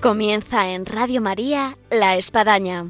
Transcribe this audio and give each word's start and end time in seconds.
Comienza 0.00 0.70
en 0.70 0.86
Radio 0.86 1.20
María 1.20 1.76
La 1.90 2.16
Espadaña. 2.16 2.86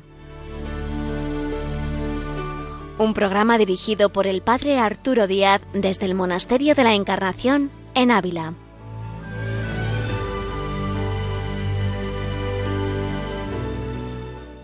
Un 2.99 3.15
programa 3.15 3.59
dirigido 3.59 4.13
por 4.13 4.29
el 4.29 4.43
Padre 4.43 4.79
Arturo 4.79 5.27
Díaz 5.27 5.61
desde 5.73 6.07
el 6.07 6.15
Monasterio 6.15 6.77
de 6.77 6.85
la 6.85 6.95
Encarnación 6.95 7.73
en 7.97 8.13
Ávila. 8.13 8.55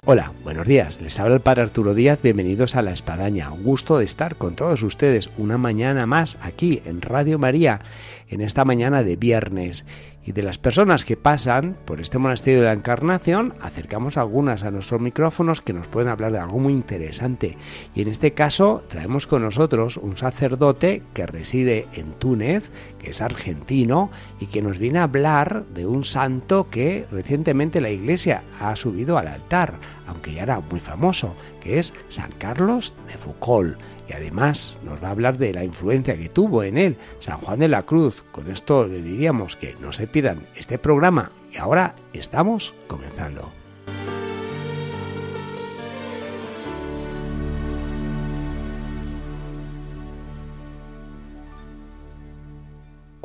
Hola, 0.09 0.33
buenos 0.45 0.69
días. 0.69 1.01
Les 1.01 1.19
habla 1.19 1.35
el 1.35 1.41
Padre 1.41 1.63
Arturo 1.63 1.93
Díaz. 1.93 2.21
Bienvenidos 2.23 2.77
a 2.77 2.83
La 2.83 2.93
Espadaña. 2.93 3.51
Un 3.51 3.65
gusto 3.65 3.99
de 3.99 4.05
estar 4.05 4.37
con 4.37 4.55
todos 4.55 4.85
ustedes 4.85 5.31
una 5.37 5.59
mañana 5.59 6.07
más 6.07 6.39
aquí 6.41 6.81
en 6.85 7.03
Radio 7.03 7.41
María, 7.41 7.81
en 8.29 8.41
esta 8.41 8.65
mañana 8.65 9.03
de 9.03 9.17
viernes 9.17 9.85
y 10.27 10.33
de 10.33 10.43
las 10.43 10.59
personas 10.59 11.05
que 11.05 11.17
pasan 11.17 11.77
por 11.85 12.01
este 12.01 12.19
monasterio 12.19 12.61
de 12.61 12.67
la 12.67 12.73
Encarnación, 12.73 13.55
acercamos 13.61 14.17
algunas 14.17 14.65
a 14.65 14.73
nuestros 14.73 15.01
micrófonos 15.01 15.63
que 15.63 15.73
nos 15.73 15.87
pueden 15.87 16.09
hablar 16.09 16.33
de 16.33 16.41
algo 16.41 16.59
muy 16.59 16.73
interesante. 16.73 17.57
Y 17.95 18.03
en 18.03 18.09
este 18.09 18.33
caso 18.33 18.83
traemos 18.89 19.29
con 19.29 19.43
nosotros 19.43 19.97
un 19.97 20.17
sacerdote 20.17 21.05
que 21.15 21.27
reside 21.27 21.87
en 21.93 22.13
Túnez, 22.15 22.71
que 22.99 23.11
es 23.11 23.23
argentino, 23.23 24.11
y 24.41 24.47
que 24.47 24.63
nos 24.63 24.81
viene 24.81 24.99
a 24.99 25.05
hablar 25.05 25.65
de 25.73 25.87
un 25.87 26.03
santo 26.03 26.69
que 26.71 27.07
recientemente 27.13 27.81
la 27.81 27.91
Iglesia 27.91 28.43
ha 28.61 28.75
subido 28.75 29.19
al 29.19 29.29
altar, 29.29 29.75
aunque 30.09 30.35
ya 30.35 30.43
era 30.43 30.59
muy 30.59 30.81
famoso, 30.81 31.37
que 31.61 31.79
es 31.79 31.95
San 32.09 32.33
Carlos 32.33 32.95
de 33.07 33.15
Foucault 33.15 33.79
y 34.09 34.13
además 34.13 34.79
nos 34.85 35.03
va 35.03 35.09
a 35.09 35.11
hablar 35.13 35.39
de 35.39 35.53
la 35.53 35.65
influencia 35.65 36.17
que 36.17 36.29
tuvo 36.29 36.63
en 36.63 36.79
él 36.79 36.97
San 37.21 37.39
Juan 37.39 37.59
de 37.59 37.69
la 37.69 37.85
Cruz. 37.85 38.25
Con 38.33 38.51
esto 38.51 38.87
le 38.87 39.03
diríamos 39.03 39.57
que 39.57 39.75
no 39.81 39.93
se 39.93 40.07
pidan 40.07 40.47
este 40.55 40.79
programa 40.79 41.33
y 41.53 41.59
ahora 41.59 41.95
estamos 42.13 42.75
comenzando. 42.87 43.53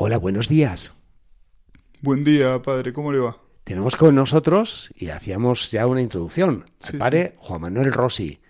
Hola, 0.04 0.18
buenos 0.18 0.50
días. 0.50 0.96
Buen 2.02 2.24
día, 2.24 2.60
padre, 2.64 2.92
¿cómo 2.92 3.12
le 3.12 3.20
va? 3.20 3.38
Tenemos 3.64 3.96
con 3.96 4.16
nosotros, 4.16 4.92
y 4.96 5.10
hacíamos 5.10 5.70
ya 5.70 5.86
una 5.86 6.02
introducción, 6.02 6.66
al 6.82 6.98
padre 6.98 7.36
Juan 7.38 7.62
Manuel 7.62 7.94
Rossi, 7.94 8.41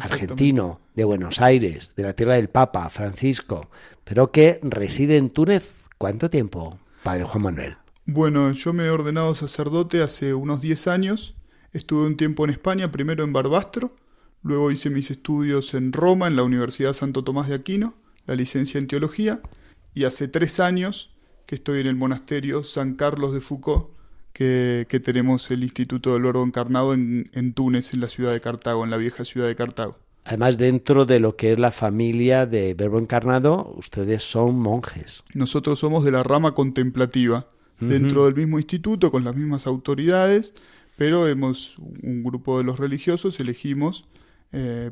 argentino 0.00 0.80
de 0.94 1.04
Buenos 1.04 1.40
Aires, 1.40 1.92
de 1.96 2.02
la 2.02 2.14
tierra 2.14 2.34
del 2.34 2.48
Papa, 2.48 2.88
Francisco, 2.90 3.70
pero 4.04 4.32
que 4.32 4.60
reside 4.62 5.16
en 5.16 5.30
Túnez. 5.30 5.88
¿Cuánto 5.98 6.30
tiempo, 6.30 6.78
padre 7.02 7.24
Juan 7.24 7.42
Manuel? 7.42 7.76
Bueno, 8.06 8.50
yo 8.52 8.72
me 8.72 8.86
he 8.86 8.90
ordenado 8.90 9.34
sacerdote 9.34 10.02
hace 10.02 10.34
unos 10.34 10.60
10 10.60 10.88
años. 10.88 11.36
Estuve 11.72 12.06
un 12.06 12.16
tiempo 12.16 12.44
en 12.44 12.50
España, 12.50 12.90
primero 12.90 13.22
en 13.22 13.32
Barbastro, 13.32 13.94
luego 14.42 14.70
hice 14.70 14.90
mis 14.90 15.10
estudios 15.10 15.74
en 15.74 15.92
Roma, 15.92 16.26
en 16.26 16.36
la 16.36 16.42
Universidad 16.42 16.92
Santo 16.92 17.22
Tomás 17.22 17.48
de 17.48 17.54
Aquino, 17.54 17.94
la 18.26 18.34
licencia 18.34 18.78
en 18.78 18.88
teología, 18.88 19.40
y 19.94 20.04
hace 20.04 20.28
tres 20.28 20.60
años 20.60 21.14
que 21.46 21.54
estoy 21.54 21.80
en 21.80 21.86
el 21.86 21.96
monasterio 21.96 22.64
San 22.64 22.94
Carlos 22.94 23.32
de 23.32 23.40
Foucault, 23.40 23.90
que, 24.32 24.86
tenemos 25.04 25.50
el 25.50 25.62
Instituto 25.62 26.12
del 26.12 26.22
Verbo 26.22 26.44
Encarnado 26.44 26.94
en, 26.94 27.30
en, 27.32 27.52
Túnez, 27.52 27.92
en 27.94 28.00
la 28.00 28.08
ciudad 28.08 28.32
de 28.32 28.40
Cartago, 28.40 28.84
en 28.84 28.90
la 28.90 28.96
vieja 28.96 29.24
ciudad 29.24 29.46
de 29.46 29.56
Cartago. 29.56 29.96
Además, 30.24 30.58
dentro 30.58 31.06
de 31.06 31.18
lo 31.18 31.36
que 31.36 31.52
es 31.52 31.58
la 31.58 31.70
familia 31.70 32.46
de 32.46 32.74
Verbo 32.74 32.98
Encarnado, 32.98 33.74
ustedes 33.76 34.22
son 34.22 34.58
monjes. 34.58 35.24
Nosotros 35.34 35.78
somos 35.78 36.04
de 36.04 36.12
la 36.12 36.22
rama 36.22 36.52
contemplativa, 36.52 37.48
dentro 37.80 38.26
del 38.26 38.34
mismo 38.34 38.58
instituto, 38.58 39.10
con 39.10 39.24
las 39.24 39.34
mismas 39.34 39.66
autoridades, 39.66 40.52
pero 40.96 41.26
hemos, 41.26 41.78
un 41.78 42.22
grupo 42.22 42.58
de 42.58 42.64
los 42.64 42.78
religiosos, 42.78 43.40
elegimos 43.40 44.04
eh, 44.52 44.90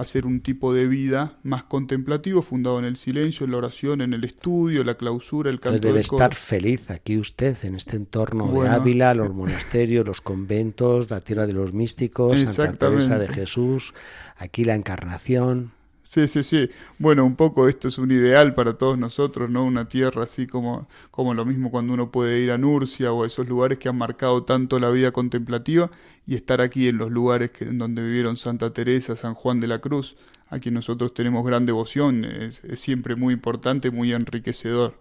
hacer 0.00 0.24
un 0.24 0.40
tipo 0.40 0.72
de 0.72 0.86
vida 0.86 1.36
más 1.42 1.64
contemplativo, 1.64 2.40
fundado 2.40 2.78
en 2.78 2.86
el 2.86 2.96
silencio, 2.96 3.44
en 3.44 3.52
la 3.52 3.58
oración, 3.58 4.00
en 4.00 4.14
el 4.14 4.24
estudio, 4.24 4.82
la 4.82 4.94
clausura, 4.94 5.50
el 5.50 5.60
canto 5.60 5.78
Debe 5.78 6.00
estar 6.00 6.34
feliz 6.34 6.90
aquí 6.90 7.18
usted, 7.18 7.56
en 7.64 7.74
este 7.74 7.96
entorno 7.96 8.50
de 8.50 8.68
Ávila, 8.68 9.12
los 9.12 9.34
monasterios, 9.34 10.06
los 10.06 10.22
conventos, 10.22 11.10
la 11.10 11.20
tierra 11.20 11.46
de 11.46 11.52
los 11.52 11.74
místicos, 11.74 12.40
Santa 12.40 12.88
Teresa 12.88 13.18
de 13.18 13.28
Jesús, 13.28 13.92
aquí 14.38 14.64
la 14.64 14.74
encarnación. 14.74 15.72
Sí, 16.10 16.26
sí, 16.26 16.42
sí. 16.42 16.68
Bueno, 16.98 17.24
un 17.24 17.36
poco 17.36 17.68
esto 17.68 17.86
es 17.86 17.96
un 17.96 18.10
ideal 18.10 18.52
para 18.52 18.76
todos 18.76 18.98
nosotros, 18.98 19.48
¿no? 19.48 19.64
Una 19.64 19.88
tierra 19.88 20.24
así 20.24 20.48
como, 20.48 20.88
como 21.12 21.34
lo 21.34 21.44
mismo 21.44 21.70
cuando 21.70 21.92
uno 21.92 22.10
puede 22.10 22.40
ir 22.40 22.50
a 22.50 22.58
Nurcia 22.58 23.12
o 23.12 23.22
a 23.22 23.28
esos 23.28 23.48
lugares 23.48 23.78
que 23.78 23.88
han 23.88 23.96
marcado 23.96 24.42
tanto 24.42 24.80
la 24.80 24.90
vida 24.90 25.12
contemplativa 25.12 25.88
y 26.26 26.34
estar 26.34 26.60
aquí 26.60 26.88
en 26.88 26.98
los 26.98 27.12
lugares 27.12 27.50
que, 27.52 27.62
en 27.62 27.78
donde 27.78 28.02
vivieron 28.02 28.36
Santa 28.36 28.72
Teresa, 28.72 29.14
San 29.14 29.34
Juan 29.34 29.60
de 29.60 29.68
la 29.68 29.78
Cruz, 29.78 30.16
a 30.48 30.58
quien 30.58 30.74
nosotros 30.74 31.14
tenemos 31.14 31.46
gran 31.46 31.64
devoción, 31.64 32.24
es, 32.24 32.64
es 32.64 32.80
siempre 32.80 33.14
muy 33.14 33.32
importante, 33.32 33.92
muy 33.92 34.12
enriquecedor. 34.12 34.98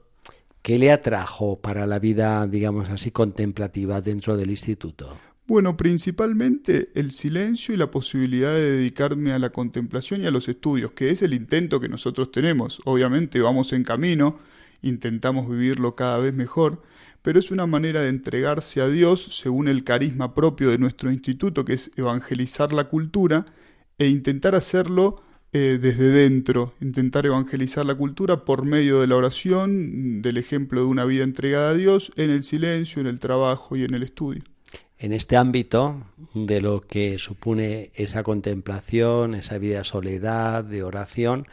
¿Qué 0.61 0.77
le 0.77 0.91
atrajo 0.91 1.59
para 1.59 1.87
la 1.87 1.97
vida, 1.97 2.45
digamos 2.45 2.87
así, 2.91 3.09
contemplativa 3.09 3.99
dentro 4.01 4.37
del 4.37 4.51
instituto? 4.51 5.17
Bueno, 5.49 5.75
principalmente 5.77 6.91
el 6.93 7.11
silencio 7.11 7.73
y 7.73 7.77
la 7.77 7.89
posibilidad 7.89 8.53
de 8.53 8.69
dedicarme 8.69 9.31
a 9.31 9.39
la 9.39 9.49
contemplación 9.49 10.21
y 10.21 10.27
a 10.27 10.31
los 10.31 10.47
estudios, 10.47 10.91
que 10.91 11.09
es 11.09 11.23
el 11.23 11.33
intento 11.33 11.79
que 11.79 11.89
nosotros 11.89 12.31
tenemos. 12.31 12.79
Obviamente 12.85 13.39
vamos 13.39 13.73
en 13.73 13.83
camino, 13.83 14.37
intentamos 14.83 15.49
vivirlo 15.49 15.95
cada 15.95 16.19
vez 16.19 16.35
mejor, 16.35 16.83
pero 17.23 17.39
es 17.39 17.49
una 17.49 17.65
manera 17.65 18.01
de 18.01 18.09
entregarse 18.09 18.79
a 18.79 18.89
Dios 18.89 19.23
según 19.39 19.67
el 19.67 19.83
carisma 19.83 20.35
propio 20.35 20.69
de 20.69 20.77
nuestro 20.77 21.11
instituto, 21.11 21.65
que 21.65 21.73
es 21.73 21.89
evangelizar 21.97 22.71
la 22.71 22.83
cultura, 22.83 23.47
e 23.97 24.07
intentar 24.07 24.53
hacerlo 24.53 25.23
eh, 25.51 25.79
desde 25.81 26.11
dentro, 26.11 26.75
intentar 26.79 27.25
evangelizar 27.25 27.87
la 27.87 27.95
cultura 27.95 28.45
por 28.45 28.65
medio 28.65 29.01
de 29.01 29.07
la 29.07 29.15
oración, 29.15 30.21
del 30.21 30.37
ejemplo 30.37 30.81
de 30.81 30.85
una 30.85 31.05
vida 31.05 31.23
entregada 31.23 31.71
a 31.71 31.73
Dios, 31.73 32.11
en 32.17 32.29
el 32.29 32.43
silencio, 32.43 33.01
en 33.01 33.07
el 33.07 33.19
trabajo 33.19 33.75
y 33.75 33.83
en 33.83 33.95
el 33.95 34.03
estudio 34.03 34.43
en 34.99 35.13
este 35.13 35.37
ámbito 35.37 36.03
de 36.33 36.61
lo 36.61 36.81
que 36.81 37.17
supone 37.19 37.89
esa 37.95 38.21
contemplación, 38.21 39.33
esa 39.33 39.57
vida 39.57 39.79
de 39.79 39.85
soledad, 39.85 40.63
de 40.65 40.83
oración, 40.83 41.47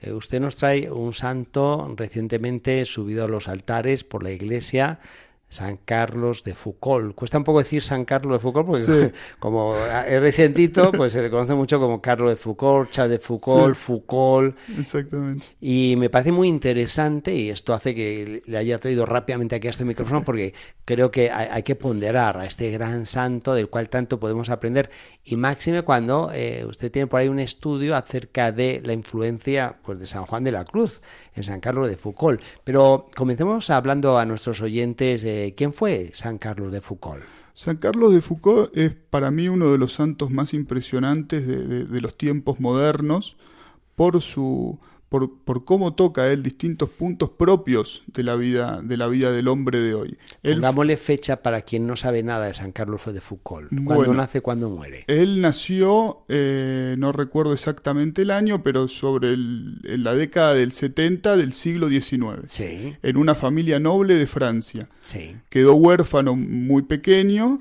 eh, 0.00 0.12
usted 0.12 0.40
nos 0.40 0.56
trae 0.56 0.90
un 0.90 1.14
santo 1.14 1.94
recientemente 1.96 2.84
subido 2.86 3.24
a 3.24 3.28
los 3.28 3.48
altares 3.48 4.02
por 4.04 4.22
la 4.22 4.32
Iglesia, 4.32 4.98
San 5.48 5.78
Carlos 5.78 6.44
de 6.44 6.54
Foucault. 6.54 7.14
Cuesta 7.14 7.38
un 7.38 7.44
poco 7.44 7.60
decir 7.60 7.82
San 7.82 8.04
Carlos 8.04 8.34
de 8.34 8.38
Foucault 8.40 8.66
porque 8.66 9.12
como 9.38 9.74
es 9.76 10.20
recientito, 10.20 10.92
pues 10.92 11.12
se 11.12 11.22
le 11.22 11.30
conoce 11.30 11.54
mucho 11.54 11.80
como 11.80 12.02
Carlos 12.02 12.30
de 12.30 12.36
Foucault, 12.36 12.90
Charles 12.90 13.12
de 13.12 13.18
Foucault, 13.18 13.74
Foucault. 13.74 14.56
Exactamente. 14.78 15.46
Y 15.60 15.94
me 15.96 16.10
parece 16.10 16.32
muy 16.32 16.48
interesante 16.48 17.34
y 17.34 17.48
esto 17.48 17.72
hace 17.72 17.94
que 17.94 18.42
le 18.44 18.58
haya 18.58 18.78
traído 18.78 19.06
rápidamente 19.06 19.56
aquí 19.56 19.68
a 19.68 19.70
este 19.70 19.84
micrófono 19.84 20.22
porque 20.22 20.52
creo 20.84 21.10
que 21.10 21.30
hay, 21.30 21.62
que 21.62 21.74
ponderar 21.74 22.38
a 22.38 22.44
este 22.44 22.70
gran 22.70 23.06
santo 23.06 23.54
del 23.54 23.68
cual 23.68 23.88
tanto 23.88 24.20
podemos 24.20 24.50
aprender 24.50 24.90
y 25.24 25.36
máxime 25.36 25.82
cuando 25.82 26.30
eh, 26.32 26.64
usted 26.66 26.90
tiene 26.90 27.06
por 27.06 27.20
ahí 27.20 27.28
un 27.28 27.38
estudio 27.38 27.96
acerca 27.96 28.52
de 28.52 28.80
la 28.84 28.92
influencia 28.92 29.76
pues 29.82 29.98
de 29.98 30.06
San 30.06 30.24
Juan 30.24 30.44
de 30.44 30.52
la 30.52 30.64
Cruz 30.64 31.00
San 31.42 31.60
Carlos 31.60 31.88
de 31.88 31.96
Foucault. 31.96 32.40
Pero 32.64 33.08
comencemos 33.16 33.70
hablando 33.70 34.18
a 34.18 34.24
nuestros 34.24 34.60
oyentes 34.60 35.22
de 35.22 35.54
quién 35.56 35.72
fue 35.72 36.10
San 36.14 36.38
Carlos 36.38 36.72
de 36.72 36.80
Foucault. 36.80 37.22
San 37.54 37.76
Carlos 37.76 38.12
de 38.12 38.20
Foucault 38.20 38.76
es 38.76 38.92
para 39.10 39.30
mí 39.30 39.48
uno 39.48 39.72
de 39.72 39.78
los 39.78 39.92
santos 39.92 40.30
más 40.30 40.54
impresionantes 40.54 41.46
de 41.46 42.00
los 42.00 42.16
tiempos 42.16 42.60
modernos 42.60 43.36
por 43.96 44.20
su, 44.20 44.78
por, 45.08 45.38
por, 45.38 45.64
cómo 45.64 45.94
toca 45.94 46.30
él 46.30 46.42
distintos 46.42 46.90
puntos 46.90 47.30
propios 47.30 48.02
de 48.06 48.22
la 48.22 48.36
vida, 48.36 48.80
de 48.82 48.96
la 48.96 49.08
vida 49.08 49.32
del 49.32 49.48
hombre 49.48 49.80
de 49.80 49.94
hoy. 49.94 50.18
Él, 50.42 50.62
fecha 50.98 51.42
para 51.42 51.62
quien 51.62 51.86
no 51.86 51.96
sabe 51.96 52.22
nada 52.22 52.46
de 52.46 52.54
San 52.54 52.72
Carlos 52.72 53.04
de 53.06 53.20
Foucault. 53.20 53.70
¿Cuándo 53.84 54.12
nace, 54.12 54.40
cuándo 54.40 54.68
muere? 54.68 55.04
Él 55.06 55.40
nació, 55.40 56.24
eh, 56.28 56.94
no 56.98 57.12
recuerdo 57.12 57.52
exactamente 57.52 58.22
el 58.22 58.30
año, 58.30 58.62
pero 58.62 58.88
sobre 58.88 59.32
el, 59.32 59.78
en 59.84 60.04
la 60.04 60.14
década 60.14 60.54
del 60.54 60.72
70 60.72 61.36
del 61.36 61.52
siglo 61.52 61.88
XIX. 61.88 62.42
Sí. 62.48 62.94
En 63.02 63.16
una 63.16 63.34
familia 63.34 63.80
noble 63.80 64.16
de 64.16 64.26
Francia. 64.26 64.88
Sí. 65.00 65.36
Quedó 65.48 65.74
huérfano 65.74 66.36
muy 66.36 66.82
pequeño 66.82 67.60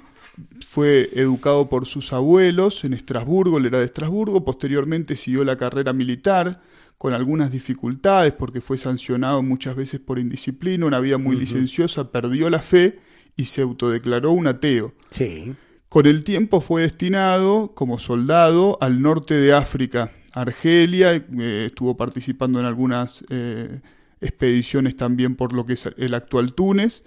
fue 0.68 1.10
educado 1.14 1.70
por 1.70 1.86
sus 1.86 2.14
abuelos 2.14 2.84
en 2.84 2.94
Estrasburgo, 2.94 3.58
él 3.58 3.66
era 3.66 3.80
de 3.80 3.86
Estrasburgo, 3.86 4.46
posteriormente 4.46 5.16
siguió 5.16 5.44
la 5.44 5.58
carrera 5.58 5.94
militar, 5.94 6.62
con 6.98 7.14
algunas 7.14 7.52
dificultades 7.52 8.34
porque 8.34 8.62
fue 8.62 8.78
sancionado 8.78 9.44
muchas 9.44 9.76
veces 9.76 10.00
por 10.00 10.20
indisciplina, 10.20 10.86
una 10.86 11.00
vida 11.00 11.18
muy 11.18 11.36
licenciosa, 11.36 12.12
perdió 12.12 12.50
la 12.50 12.62
fe 12.62 13.00
y 13.36 13.46
se 13.46 13.62
autodeclaró 13.62 14.32
un 14.32 14.48
ateo. 14.48 14.94
Sí. 15.10 15.54
Con 15.90 16.06
el 16.08 16.24
tiempo 16.24 16.60
fue 16.60 16.82
destinado 16.82 17.74
como 17.74 18.00
soldado 18.00 18.78
al 18.82 19.02
norte 19.02 19.36
de 19.36 19.54
África, 19.54 20.12
Argelia, 20.34 21.14
eh, 21.14 21.64
estuvo 21.68 21.96
participando 21.96 22.60
en 22.60 22.66
algunas 22.66 23.24
eh, 23.30 23.80
expediciones 24.20 24.96
también 24.96 25.36
por 25.36 25.54
lo 25.54 25.66
que 25.66 25.74
es 25.74 25.90
el 25.98 26.14
actual 26.14 26.54
Túnez, 26.54 27.04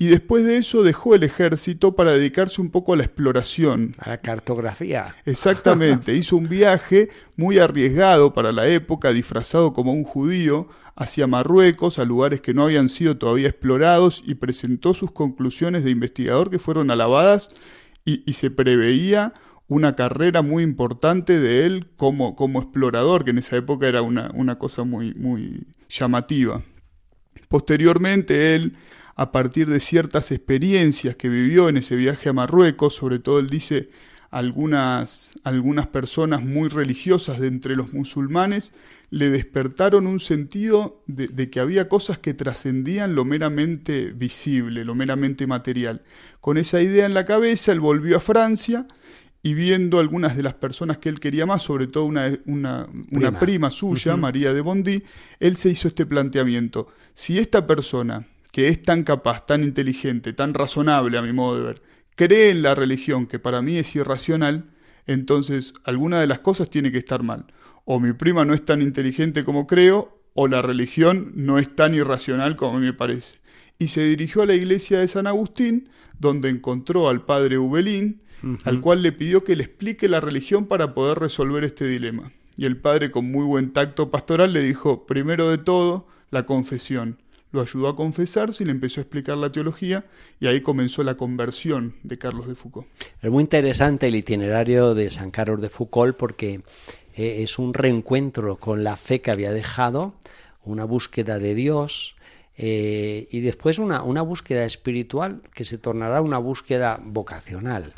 y 0.00 0.06
después 0.06 0.44
de 0.44 0.58
eso 0.58 0.84
dejó 0.84 1.16
el 1.16 1.24
ejército 1.24 1.96
para 1.96 2.12
dedicarse 2.12 2.60
un 2.60 2.70
poco 2.70 2.92
a 2.92 2.96
la 2.96 3.02
exploración. 3.02 3.96
A 3.98 4.10
la 4.10 4.18
cartografía. 4.18 5.16
Exactamente, 5.24 6.14
hizo 6.16 6.36
un 6.36 6.48
viaje 6.48 7.08
muy 7.36 7.58
arriesgado 7.58 8.32
para 8.32 8.52
la 8.52 8.68
época, 8.68 9.12
disfrazado 9.12 9.72
como 9.72 9.92
un 9.92 10.04
judío, 10.04 10.68
hacia 10.94 11.26
Marruecos, 11.26 11.98
a 11.98 12.04
lugares 12.04 12.40
que 12.40 12.54
no 12.54 12.64
habían 12.64 12.88
sido 12.88 13.18
todavía 13.18 13.48
explorados, 13.48 14.22
y 14.24 14.36
presentó 14.36 14.94
sus 14.94 15.10
conclusiones 15.10 15.82
de 15.82 15.90
investigador 15.90 16.48
que 16.48 16.60
fueron 16.60 16.92
alabadas 16.92 17.50
y, 18.04 18.32
se 18.32 18.50
preveía 18.50 19.34
una 19.66 19.96
carrera 19.96 20.42
muy 20.42 20.62
importante 20.62 21.38
de 21.40 21.66
él 21.66 21.88
como, 21.96 22.36
como 22.36 22.60
explorador, 22.60 23.24
que 23.24 23.30
en 23.30 23.38
esa 23.38 23.56
época 23.56 23.86
era 23.88 24.00
una, 24.00 24.30
una 24.32 24.58
cosa 24.58 24.84
muy, 24.84 25.12
muy 25.14 25.66
llamativa. 25.88 26.62
Posteriormente 27.48 28.54
él 28.54 28.76
a 29.18 29.32
partir 29.32 29.68
de 29.68 29.80
ciertas 29.80 30.30
experiencias 30.30 31.16
que 31.16 31.28
vivió 31.28 31.68
en 31.68 31.76
ese 31.76 31.96
viaje 31.96 32.28
a 32.28 32.32
Marruecos, 32.32 32.94
sobre 32.94 33.18
todo 33.18 33.40
él 33.40 33.50
dice 33.50 33.90
algunas, 34.30 35.34
algunas 35.42 35.88
personas 35.88 36.44
muy 36.44 36.68
religiosas 36.68 37.40
de 37.40 37.48
entre 37.48 37.74
los 37.74 37.94
musulmanes 37.94 38.74
le 39.10 39.28
despertaron 39.28 40.06
un 40.06 40.20
sentido 40.20 41.02
de, 41.08 41.26
de 41.26 41.50
que 41.50 41.58
había 41.58 41.88
cosas 41.88 42.20
que 42.20 42.32
trascendían 42.32 43.16
lo 43.16 43.24
meramente 43.24 44.12
visible, 44.12 44.84
lo 44.84 44.94
meramente 44.94 45.48
material. 45.48 46.02
Con 46.40 46.56
esa 46.56 46.80
idea 46.80 47.04
en 47.04 47.14
la 47.14 47.24
cabeza, 47.24 47.72
él 47.72 47.80
volvió 47.80 48.18
a 48.18 48.20
Francia 48.20 48.86
y 49.42 49.54
viendo 49.54 49.98
algunas 49.98 50.36
de 50.36 50.44
las 50.44 50.54
personas 50.54 50.98
que 50.98 51.08
él 51.08 51.18
quería 51.18 51.44
más, 51.44 51.62
sobre 51.62 51.88
todo 51.88 52.04
una, 52.04 52.38
una, 52.46 52.86
prima. 53.40 53.72
suya, 53.72 54.16
María 54.16 54.54
de 54.54 54.60
Bondy, 54.60 55.02
él 55.40 55.56
se 55.56 55.70
hizo 55.70 55.88
este 55.88 56.06
planteamiento. 56.06 56.86
Si 57.14 57.40
esta 57.40 57.66
persona 57.66 58.24
que 58.52 58.68
es 58.68 58.82
tan 58.82 59.04
capaz, 59.04 59.46
tan 59.46 59.62
inteligente, 59.62 60.32
tan 60.32 60.54
razonable 60.54 61.18
a 61.18 61.22
mi 61.22 61.32
modo 61.32 61.56
de 61.58 61.62
ver, 61.62 61.82
cree 62.16 62.50
en 62.50 62.62
la 62.62 62.74
religión 62.74 63.26
que 63.26 63.38
para 63.38 63.62
mí 63.62 63.76
es 63.76 63.94
irracional, 63.94 64.70
entonces 65.06 65.72
alguna 65.84 66.20
de 66.20 66.26
las 66.26 66.40
cosas 66.40 66.70
tiene 66.70 66.92
que 66.92 66.98
estar 66.98 67.22
mal. 67.22 67.46
O 67.84 68.00
mi 68.00 68.12
prima 68.12 68.44
no 68.44 68.54
es 68.54 68.64
tan 68.64 68.82
inteligente 68.82 69.44
como 69.44 69.66
creo, 69.66 70.20
o 70.34 70.46
la 70.46 70.62
religión 70.62 71.32
no 71.34 71.58
es 71.58 71.74
tan 71.74 71.94
irracional 71.94 72.56
como 72.56 72.78
me 72.78 72.92
parece. 72.92 73.36
Y 73.78 73.88
se 73.88 74.04
dirigió 74.04 74.42
a 74.42 74.46
la 74.46 74.54
iglesia 74.54 75.00
de 75.00 75.08
San 75.08 75.26
Agustín, 75.26 75.88
donde 76.18 76.48
encontró 76.48 77.08
al 77.08 77.24
padre 77.24 77.58
Ubelín, 77.58 78.22
al 78.64 78.80
cual 78.80 79.02
le 79.02 79.12
pidió 79.12 79.42
que 79.42 79.56
le 79.56 79.64
explique 79.64 80.08
la 80.08 80.20
religión 80.20 80.66
para 80.66 80.94
poder 80.94 81.18
resolver 81.18 81.64
este 81.64 81.86
dilema. 81.86 82.32
Y 82.56 82.66
el 82.66 82.76
padre, 82.76 83.10
con 83.10 83.30
muy 83.30 83.44
buen 83.44 83.72
tacto 83.72 84.10
pastoral, 84.10 84.52
le 84.52 84.62
dijo, 84.62 85.06
primero 85.06 85.48
de 85.48 85.58
todo, 85.58 86.06
la 86.30 86.44
confesión 86.44 87.18
lo 87.50 87.60
ayudó 87.60 87.88
a 87.88 87.96
confesarse 87.96 88.62
y 88.62 88.66
le 88.66 88.72
empezó 88.72 89.00
a 89.00 89.02
explicar 89.02 89.38
la 89.38 89.50
teología 89.50 90.04
y 90.40 90.46
ahí 90.46 90.60
comenzó 90.60 91.02
la 91.02 91.16
conversión 91.16 91.94
de 92.02 92.18
Carlos 92.18 92.46
de 92.46 92.54
Foucault. 92.54 92.88
Es 93.20 93.30
muy 93.30 93.42
interesante 93.42 94.08
el 94.08 94.16
itinerario 94.16 94.94
de 94.94 95.10
San 95.10 95.30
Carlos 95.30 95.60
de 95.60 95.70
Foucault 95.70 96.16
porque 96.16 96.62
eh, 97.14 97.42
es 97.42 97.58
un 97.58 97.74
reencuentro 97.74 98.56
con 98.56 98.84
la 98.84 98.96
fe 98.96 99.20
que 99.20 99.30
había 99.30 99.52
dejado, 99.52 100.14
una 100.64 100.84
búsqueda 100.84 101.38
de 101.38 101.54
Dios 101.54 102.16
eh, 102.56 103.28
y 103.30 103.40
después 103.40 103.78
una, 103.78 104.02
una 104.02 104.22
búsqueda 104.22 104.64
espiritual 104.64 105.42
que 105.54 105.64
se 105.64 105.78
tornará 105.78 106.20
una 106.20 106.38
búsqueda 106.38 107.00
vocacional. 107.02 107.94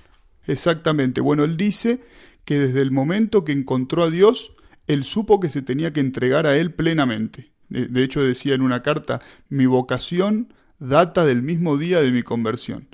Exactamente. 0.46 1.20
Bueno, 1.20 1.44
él 1.44 1.56
dice 1.56 2.00
que 2.44 2.58
desde 2.58 2.82
el 2.82 2.90
momento 2.90 3.44
que 3.44 3.52
encontró 3.52 4.04
a 4.04 4.10
Dios, 4.10 4.52
él 4.86 5.04
supo 5.04 5.40
que 5.40 5.50
se 5.50 5.62
tenía 5.62 5.92
que 5.92 6.00
entregar 6.00 6.46
a 6.46 6.56
él 6.56 6.72
plenamente. 6.72 7.50
De, 7.70 8.02
hecho 8.02 8.22
decía 8.22 8.54
en 8.54 8.62
una 8.62 8.82
carta, 8.82 9.20
mi 9.48 9.66
vocación 9.66 10.52
data 10.78 11.24
del 11.24 11.42
mismo 11.42 11.78
día 11.78 12.00
de 12.00 12.10
mi 12.10 12.22
conversión, 12.22 12.88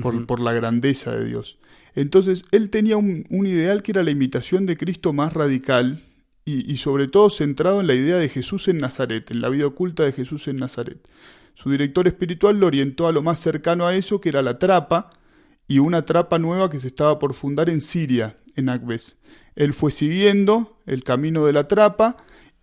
por, 0.00 0.40
la 0.40 0.52
grandeza 0.52 1.14
de 1.14 1.26
Dios. 1.26 1.58
Entonces, 1.94 2.44
él 2.52 2.70
tenía 2.70 2.96
un, 2.96 3.26
ideal 3.28 3.82
que 3.82 3.90
era 3.92 4.04
la 4.04 4.12
imitación 4.12 4.66
de 4.66 4.76
Cristo 4.76 5.12
más 5.12 5.32
radical 5.32 6.02
y, 6.44 6.70
y, 6.70 6.76
sobre 6.76 7.08
todo 7.08 7.28
centrado 7.28 7.80
en 7.80 7.88
la 7.88 7.94
idea 7.94 8.16
de 8.16 8.28
Jesús 8.28 8.68
en 8.68 8.78
Nazaret, 8.78 9.30
en 9.30 9.40
la 9.40 9.48
vida 9.48 9.66
oculta 9.66 10.04
de 10.04 10.12
Jesús 10.12 10.48
en 10.48 10.58
Nazaret. 10.58 10.98
Su 11.54 11.70
director 11.70 12.06
espiritual 12.06 12.58
lo 12.58 12.68
orientó 12.68 13.06
a 13.06 13.12
lo 13.12 13.22
más 13.22 13.40
cercano 13.40 13.86
a 13.86 13.94
eso, 13.94 14.20
que 14.20 14.28
era 14.28 14.42
la 14.42 14.58
trapa, 14.58 15.10
y 15.66 15.78
una 15.78 16.04
trapa 16.04 16.38
nueva 16.38 16.70
que 16.70 16.80
se 16.80 16.86
estaba 16.86 17.18
por 17.18 17.34
fundar 17.34 17.68
en 17.68 17.80
Siria, 17.80 18.38
en 18.56 18.68
Akbes. 18.68 19.18
Él 19.54 19.74
fue 19.74 19.90
siguiendo 19.90 20.78
el 20.86 21.04
camino 21.04 21.44
de 21.44 21.52
la 21.52 21.68
trapa 21.68 22.16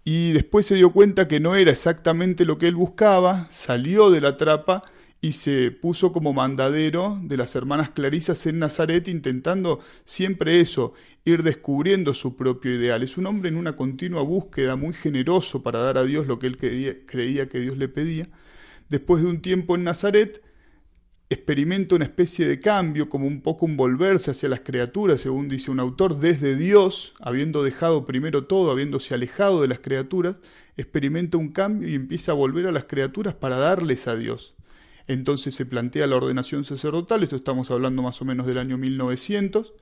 y 0.09 0.31
después 0.31 0.65
se 0.65 0.75
dio 0.75 0.94
cuenta 0.94 1.27
que 1.27 1.42
no 1.42 1.57
era 1.57 1.69
exactamente 1.69 2.45
lo 2.45 2.57
que 2.57 2.69
él 2.69 2.75
buscaba, 2.75 3.45
salió 3.50 4.09
de 4.09 4.21
la 4.21 4.38
trapa 4.38 4.81
y 5.19 5.33
se 5.33 5.69
puso 5.69 6.13
como 6.13 6.31
mandadero 6.31 7.19
de 7.24 7.36
las 7.36 7.56
hermanas 7.56 7.89
Clarisas 7.89 8.45
en 8.45 8.57
Nazaret, 8.57 9.09
intentando 9.09 9.81
siempre 10.06 10.62
eso, 10.62 10.94
ir 11.25 11.44
descubriendo 11.44 12.13
su 12.13 12.38
propio 12.38 12.74
ideal. 12.74 13.04
Es 13.04 13.18
un 13.18 13.25
hombre 13.25 13.50
en 13.50 13.57
una 13.57 13.75
continua 13.75 14.21
búsqueda, 14.21 14.77
muy 14.77 14.94
generoso 14.94 15.62
para 15.62 15.80
dar 15.80 15.98
a 15.98 16.06
Dios 16.06 16.25
lo 16.25 16.39
que 16.39 16.48
él 16.48 16.57
creía 16.57 17.50
que 17.50 17.60
Dios 17.60 17.77
le 17.77 17.89
pedía. 17.89 18.30
Después 18.88 19.21
de 19.21 19.30
un 19.30 19.42
tiempo 19.42 19.75
en 19.75 19.83
Nazaret, 19.83 20.42
experimenta 21.29 21.95
una 21.95 22.06
especie 22.06 22.47
de 22.47 22.59
cambio, 22.59 23.09
como 23.09 23.27
un 23.27 23.41
poco 23.41 23.65
un 23.65 23.75
volverse 23.75 24.31
hacia 24.31 24.47
las 24.47 24.62
criaturas, 24.62 25.21
según 25.21 25.50
dice 25.50 25.71
un 25.71 25.79
autor, 25.79 26.19
desde 26.19 26.56
Dios, 26.56 27.13
habiendo 27.19 27.63
dejado 27.63 28.06
primero 28.06 28.45
todo, 28.45 28.71
habiéndose 28.71 29.13
alejado 29.13 29.62
de 29.62 29.68
las 29.68 29.79
criaturas, 29.79 30.38
experimenta 30.77 31.38
un 31.38 31.50
cambio 31.50 31.89
y 31.89 31.95
empieza 31.95 32.31
a 32.31 32.35
volver 32.35 32.68
a 32.68 32.71
las 32.71 32.85
criaturas 32.85 33.33
para 33.33 33.57
darles 33.57 34.07
a 34.07 34.15
Dios. 34.15 34.53
Entonces 35.07 35.56
se 35.56 35.65
plantea 35.65 36.07
la 36.07 36.15
ordenación 36.15 36.63
sacerdotal, 36.63 37.24
esto 37.24 37.35
estamos 37.35 37.71
hablando 37.71 38.01
más 38.01 38.21
o 38.21 38.25
menos 38.25 38.45
del 38.45 38.57
año 38.57 38.77
1900, 38.77 39.74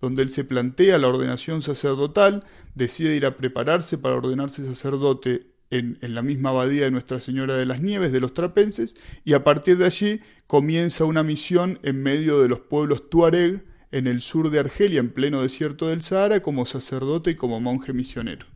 donde 0.00 0.22
él 0.22 0.30
se 0.30 0.44
plantea 0.44 0.98
la 0.98 1.08
ordenación 1.08 1.62
sacerdotal, 1.62 2.44
decide 2.74 3.16
ir 3.16 3.26
a 3.26 3.36
prepararse 3.36 3.98
para 3.98 4.16
ordenarse 4.16 4.64
sacerdote 4.64 5.51
en, 5.72 5.98
la 6.02 6.22
misma 6.22 6.50
abadía 6.50 6.84
de 6.84 6.90
Nuestra 6.90 7.18
Señora 7.18 7.56
de 7.56 7.64
las 7.64 7.80
Nieves, 7.80 8.12
de 8.12 8.20
los 8.20 8.34
trapenses, 8.34 8.94
y 9.24 9.32
a 9.32 9.42
partir 9.42 9.78
de 9.78 9.86
allí 9.86 10.20
comienza 10.46 11.06
una 11.06 11.22
misión 11.22 11.78
en 11.82 12.02
medio 12.02 12.40
de 12.40 12.48
los 12.48 12.60
pueblos 12.60 13.08
tuareg 13.08 13.64
en 13.90 14.06
el 14.06 14.20
sur 14.20 14.50
de 14.50 14.58
Argelia, 14.58 15.00
en 15.00 15.10
pleno 15.10 15.42
desierto 15.42 15.88
del 15.88 16.02
Sahara, 16.02 16.40
como 16.40 16.66
sacerdote 16.66 17.30
y 17.30 17.34
como 17.34 17.58
monje 17.60 17.94
misionero. 17.94 18.46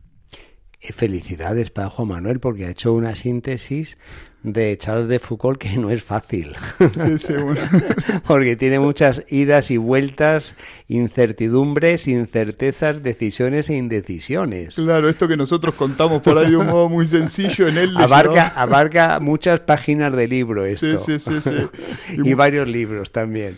Felicidades 0.79 1.71
para 1.71 1.89
Juan 1.89 2.09
Manuel 2.09 2.39
porque 2.39 2.65
ha 2.65 2.69
hecho 2.69 2.93
una 2.93 3.15
síntesis 3.15 3.97
de 4.43 4.77
Charles 4.77 5.07
de 5.07 5.19
Foucault 5.19 5.59
que 5.59 5.77
no 5.77 5.89
es 5.89 6.03
fácil. 6.03 6.55
Sí, 6.93 7.17
sí, 7.17 7.33
porque 8.27 8.55
tiene 8.55 8.79
muchas 8.79 9.23
idas 9.29 9.71
y 9.71 9.77
vueltas, 9.77 10.55
incertidumbres, 10.87 12.07
incertezas, 12.07 13.03
decisiones 13.03 13.69
e 13.69 13.75
indecisiones. 13.75 14.75
Claro, 14.75 15.09
esto 15.09 15.27
que 15.27 15.37
nosotros 15.37 15.75
contamos 15.75 16.21
por 16.21 16.37
ahí 16.37 16.51
de 16.51 16.57
un 16.57 16.67
modo 16.67 16.89
muy 16.89 17.07
sencillo 17.07 17.67
en 17.67 17.77
él. 17.77 17.97
Abarca, 17.97 18.47
abarca 18.55 19.19
muchas 19.19 19.59
páginas 19.61 20.15
de 20.15 20.27
libro 20.27 20.65
esto. 20.65 20.97
Sí, 20.97 21.19
sí, 21.19 21.41
sí. 21.41 21.51
y, 22.23 22.33
varios 22.33 22.67
libros 22.67 23.11
también. 23.11 23.57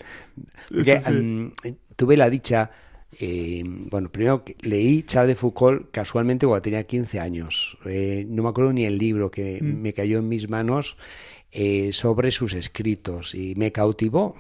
Mm, 0.71 1.47
tuve 1.95 2.17
la 2.17 2.29
dicha 2.29 2.71
eh, 3.17 3.63
bueno, 3.65 4.09
primero 4.09 4.43
leí 4.61 5.03
Charles 5.03 5.29
de 5.29 5.35
Foucault 5.35 5.89
casualmente 5.91 6.45
cuando 6.45 6.61
tenía 6.61 6.83
15 6.83 7.19
años. 7.19 7.77
Eh, 7.85 8.25
no 8.29 8.43
me 8.43 8.49
acuerdo 8.49 8.71
ni 8.73 8.85
el 8.85 8.97
libro 8.97 9.31
que 9.31 9.59
mm. 9.61 9.81
me 9.81 9.93
cayó 9.93 10.19
en 10.19 10.29
mis 10.29 10.49
manos 10.49 10.95
eh, 11.51 11.89
sobre 11.93 12.29
sus 12.29 12.53
escritos 12.53 13.33
y 13.33 13.55
me 13.55 13.71
cautivó 13.71 14.35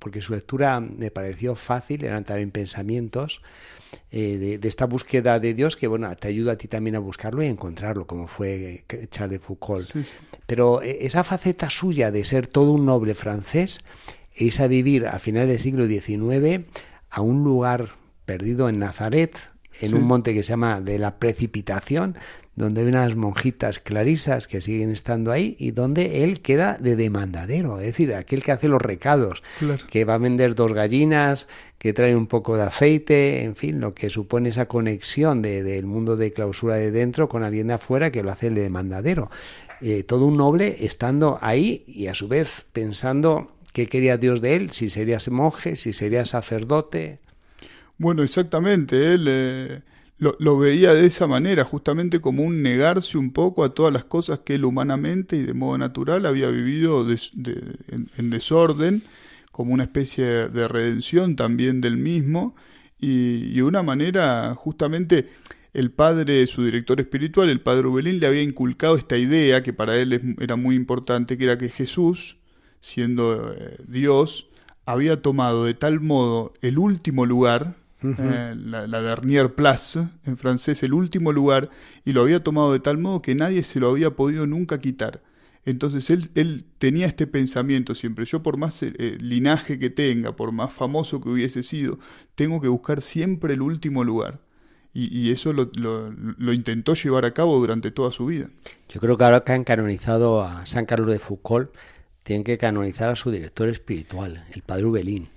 porque 0.00 0.20
su 0.20 0.32
lectura 0.32 0.80
me 0.80 1.10
pareció 1.10 1.54
fácil, 1.54 2.04
eran 2.04 2.24
también 2.24 2.50
pensamientos. 2.50 3.42
De, 4.10 4.58
esta 4.62 4.86
búsqueda 4.86 5.38
de 5.38 5.54
Dios 5.54 5.76
que 5.76 5.86
bueno 5.86 6.14
te 6.16 6.28
ayuda 6.28 6.52
a 6.52 6.56
ti 6.56 6.68
también 6.68 6.96
a 6.96 6.98
buscarlo 6.98 7.42
y 7.42 7.46
encontrarlo 7.46 8.06
como 8.06 8.26
fue 8.26 8.84
Charles 9.10 9.38
de 9.38 9.44
Foucault 9.44 9.94
pero 10.46 10.82
esa 10.82 11.22
faceta 11.22 11.70
suya 11.70 12.10
de 12.10 12.24
ser 12.24 12.46
todo 12.46 12.72
un 12.72 12.84
noble 12.84 13.14
francés 13.14 13.80
esa 14.34 14.66
vivir 14.66 15.06
a 15.06 15.18
finales 15.18 15.48
del 15.48 15.60
siglo 15.60 15.86
XIX 15.86 16.66
a 17.10 17.20
un 17.20 17.44
lugar 17.44 17.90
perdido 18.24 18.68
en 18.68 18.78
Nazaret, 18.78 19.38
en 19.80 19.94
un 19.94 20.04
monte 20.04 20.34
que 20.34 20.42
se 20.42 20.50
llama 20.50 20.80
de 20.80 20.98
la 20.98 21.18
precipitación, 21.18 22.16
donde 22.56 22.80
hay 22.80 22.86
unas 22.86 23.14
monjitas 23.16 23.78
clarisas 23.80 24.48
que 24.48 24.62
siguen 24.62 24.90
estando 24.90 25.30
ahí 25.30 25.56
y 25.58 25.72
donde 25.72 26.24
él 26.24 26.40
queda 26.40 26.78
de 26.80 26.96
demandadero, 26.96 27.78
es 27.78 27.86
decir, 27.86 28.14
aquel 28.14 28.42
que 28.42 28.52
hace 28.52 28.68
los 28.68 28.80
recados, 28.80 29.42
que 29.90 30.06
va 30.06 30.14
a 30.14 30.18
vender 30.18 30.54
dos 30.54 30.72
gallinas, 30.72 31.46
que 31.78 31.92
trae 31.92 32.16
un 32.16 32.26
poco 32.26 32.56
de 32.56 32.62
aceite, 32.62 33.42
en 33.42 33.54
fin, 33.56 33.78
lo 33.78 33.94
que 33.94 34.08
supone 34.08 34.48
esa 34.48 34.66
conexión 34.66 35.42
del 35.42 35.84
mundo 35.84 36.16
de 36.16 36.32
clausura 36.32 36.76
de 36.76 36.90
dentro 36.90 37.28
con 37.28 37.44
alguien 37.44 37.68
de 37.68 37.74
afuera 37.74 38.10
que 38.10 38.22
lo 38.22 38.32
hace 38.32 38.46
el 38.46 38.54
de 38.54 38.62
demandadero. 38.62 39.30
Eh, 39.82 40.02
todo 40.02 40.24
un 40.24 40.38
noble 40.38 40.76
estando 40.80 41.38
ahí 41.42 41.84
y 41.86 42.06
a 42.06 42.14
su 42.14 42.26
vez 42.26 42.64
pensando 42.72 43.55
qué 43.76 43.88
quería 43.88 44.16
Dios 44.16 44.40
de 44.40 44.56
él, 44.56 44.70
si 44.70 44.88
sería 44.88 45.18
monje, 45.30 45.76
si 45.76 45.92
sería 45.92 46.24
sacerdote. 46.24 47.18
Bueno, 47.98 48.22
exactamente, 48.22 49.12
él, 49.12 49.26
eh, 49.28 49.82
lo, 50.16 50.58
veía 50.58 50.94
de 50.94 51.04
esa 51.04 51.26
manera, 51.26 51.62
justamente 51.62 52.18
como 52.22 52.42
un 52.42 52.62
negarse 52.62 53.18
un 53.18 53.32
poco 53.32 53.64
a 53.64 53.74
todas 53.74 53.92
las 53.92 54.06
cosas 54.06 54.38
que 54.38 54.54
él 54.54 54.64
humanamente 54.64 55.36
y 55.36 55.42
de 55.42 55.52
modo 55.52 55.76
natural 55.76 56.24
había 56.24 56.48
vivido 56.48 57.06
en, 57.06 58.30
desorden, 58.30 59.02
como 59.52 59.74
una 59.74 59.82
especie 59.82 60.24
de 60.48 60.68
redención 60.68 61.36
también 61.36 61.82
del 61.82 61.98
mismo, 61.98 62.56
y, 62.98 63.56
de 63.56 63.62
una 63.62 63.82
manera 63.82 64.54
justamente 64.54 65.28
el 65.74 65.90
padre, 65.90 66.46
su 66.46 66.64
director 66.64 66.98
espiritual, 66.98 67.50
el 67.50 67.60
padre 67.60 67.88
Ubelín, 67.88 68.20
le 68.20 68.26
había 68.26 68.42
inculcado 68.42 68.96
esta 68.96 69.18
idea 69.18 69.62
que 69.62 69.74
para 69.74 69.98
él 69.98 70.34
era 70.40 70.56
muy 70.56 70.76
importante, 70.76 71.36
que 71.36 71.44
era 71.44 71.58
que 71.58 71.68
Jesús, 71.68 72.38
siendo 72.80 73.52
eh, 73.52 73.76
Dios, 73.86 74.48
había 74.84 75.20
tomado 75.22 75.64
de 75.64 75.74
tal 75.74 76.00
modo 76.00 76.54
el 76.62 76.78
último 76.78 77.26
lugar, 77.26 77.74
eh, 78.02 78.54
la, 78.56 78.86
la, 78.86 79.02
dernière 79.02 79.48
place 79.48 80.08
en 80.24 80.36
francés, 80.36 80.82
el 80.82 80.92
último 80.92 81.32
lugar, 81.32 81.70
y 82.04 82.12
lo 82.12 82.22
había 82.22 82.42
tomado 82.44 82.72
de 82.72 82.80
tal 82.80 82.98
modo 82.98 83.22
que 83.22 83.34
nadie 83.34 83.64
se 83.64 83.80
lo 83.80 83.90
había 83.90 84.10
podido 84.10 84.46
nunca 84.46 84.80
quitar. 84.80 85.22
Entonces 85.66 86.10
él, 86.10 86.30
él 86.36 86.64
tenía 86.78 87.06
este 87.06 87.26
pensamiento 87.26 87.96
siempre, 87.96 88.24
yo 88.24 88.40
por 88.40 88.56
más 88.56 88.82
eh, 88.84 89.18
linaje 89.20 89.80
que 89.80 89.90
tenga, 89.90 90.36
por 90.36 90.52
más 90.52 90.72
famoso 90.72 91.20
que 91.20 91.28
hubiese 91.28 91.64
sido, 91.64 91.98
tengo 92.36 92.60
que 92.60 92.68
buscar 92.68 93.02
siempre 93.02 93.54
el 93.54 93.62
último 93.62 94.04
lugar. 94.04 94.40
Y, 94.98 95.30
eso 95.30 95.52
lo, 95.52 95.70
lo, 95.74 96.52
intentó 96.54 96.94
llevar 96.94 97.26
a 97.26 97.34
cabo 97.34 97.58
durante 97.58 97.90
toda 97.90 98.12
su 98.12 98.24
vida. 98.24 98.48
Yo 98.88 98.98
creo 98.98 99.18
que 99.18 99.24
ahora 99.24 99.40
que 99.40 99.52
han 99.52 99.62
canonizado 99.62 100.40
a 100.40 100.64
San 100.64 100.86
Carlos 100.86 101.10
de 101.10 101.18
Foucault, 101.18 101.70
tienen 102.26 102.42
que 102.42 102.58
canonizar 102.58 103.08
a 103.08 103.14
su 103.14 103.30
director 103.30 103.68
espiritual, 103.68 104.44
el 104.52 104.62
padre 104.62 104.86
Ubelín 104.86 105.28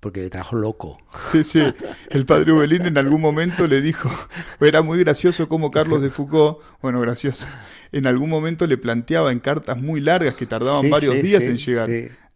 porque 0.00 0.22
le 0.22 0.30
trajo 0.30 0.56
loco. 0.56 0.98
Sí, 1.30 1.44
sí. 1.44 1.62
El 2.08 2.24
padre 2.24 2.52
Ubelín 2.52 2.86
en 2.86 2.96
algún 2.96 3.20
momento 3.20 3.66
le 3.66 3.82
dijo, 3.82 4.10
era 4.58 4.80
muy 4.80 4.98
gracioso 5.00 5.50
como 5.50 5.70
Carlos 5.70 6.00
de 6.00 6.08
Foucault, 6.08 6.60
bueno, 6.80 6.98
gracioso, 7.02 7.46
en 7.92 8.06
algún 8.06 8.30
momento 8.30 8.66
le 8.66 8.78
planteaba 8.78 9.32
en 9.32 9.40
cartas 9.40 9.76
muy 9.76 10.00
largas 10.00 10.34
que 10.34 10.46
tardaban 10.46 10.88
varios 10.88 11.22
días 11.22 11.42
en 11.42 11.58
llegar 11.58 11.90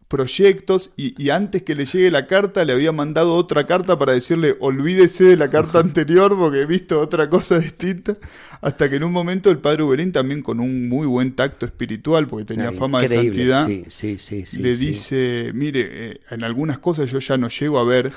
proyectos 0.08 0.92
y, 0.96 1.30
antes 1.30 1.62
que 1.62 1.74
le 1.74 1.86
llegue 1.86 2.10
la 2.10 2.26
carta 2.26 2.64
le 2.64 2.72
había 2.72 2.92
mandado 2.92 3.34
otra 3.34 3.66
carta 3.66 3.98
para 3.98 4.12
decirle 4.12 4.56
olvídese 4.60 5.24
de 5.24 5.36
la 5.36 5.50
carta 5.50 5.78
anterior 5.80 6.36
porque 6.36 6.60
he 6.60 6.66
visto 6.66 7.00
otra 7.00 7.28
cosa 7.28 7.58
distinta 7.58 8.16
hasta 8.60 8.88
que 8.88 8.96
en 8.96 9.04
un 9.04 9.12
momento 9.12 9.50
el 9.50 9.58
padre 9.58 9.82
Ubelín 9.82 10.12
también 10.12 10.42
con 10.42 10.60
un 10.60 10.88
muy 10.88 11.06
buen 11.06 11.34
tacto 11.34 11.66
espiritual 11.66 12.26
porque 12.26 12.44
tenía 12.44 12.72
fama 12.72 13.00
de 13.00 13.08
santidad 13.08 13.66
le 13.66 14.76
dice 14.76 15.50
mire 15.54 15.88
eh, 15.90 16.20
en 16.30 16.44
algunas 16.44 16.78
cosas 16.78 17.10
yo 17.10 17.18
ya 17.18 17.36
no 17.36 17.48
llego 17.48 17.78
a 17.78 17.84
ver 17.84 18.12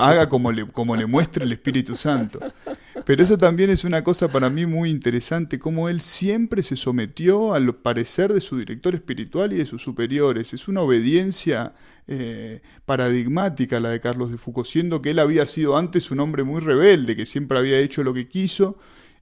haga 0.00 0.28
como 0.28 0.50
le, 0.50 0.66
como 0.66 0.96
le 0.96 1.06
muestre 1.06 1.44
el 1.44 1.52
Espíritu 1.52 1.96
Santo 1.96 2.40
pero 3.06 3.22
eso 3.22 3.38
también 3.38 3.70
es 3.70 3.84
una 3.84 4.02
cosa 4.02 4.26
para 4.26 4.50
mí 4.50 4.66
muy 4.66 4.90
interesante, 4.90 5.60
cómo 5.60 5.88
él 5.88 6.00
siempre 6.00 6.64
se 6.64 6.74
sometió 6.74 7.54
al 7.54 7.72
parecer 7.76 8.32
de 8.32 8.40
su 8.40 8.58
director 8.58 8.96
espiritual 8.96 9.52
y 9.52 9.58
de 9.58 9.64
sus 9.64 9.80
superiores. 9.80 10.52
Es 10.52 10.66
una 10.66 10.80
obediencia 10.80 11.76
eh, 12.08 12.62
paradigmática 12.84 13.78
la 13.78 13.90
de 13.90 14.00
Carlos 14.00 14.32
de 14.32 14.38
Foucault, 14.38 14.66
siendo 14.66 15.02
que 15.02 15.10
él 15.10 15.20
había 15.20 15.46
sido 15.46 15.76
antes 15.76 16.10
un 16.10 16.18
hombre 16.18 16.42
muy 16.42 16.60
rebelde, 16.60 17.14
que 17.14 17.26
siempre 17.26 17.56
había 17.56 17.78
hecho 17.78 18.02
lo 18.02 18.12
que 18.12 18.26
quiso. 18.26 18.76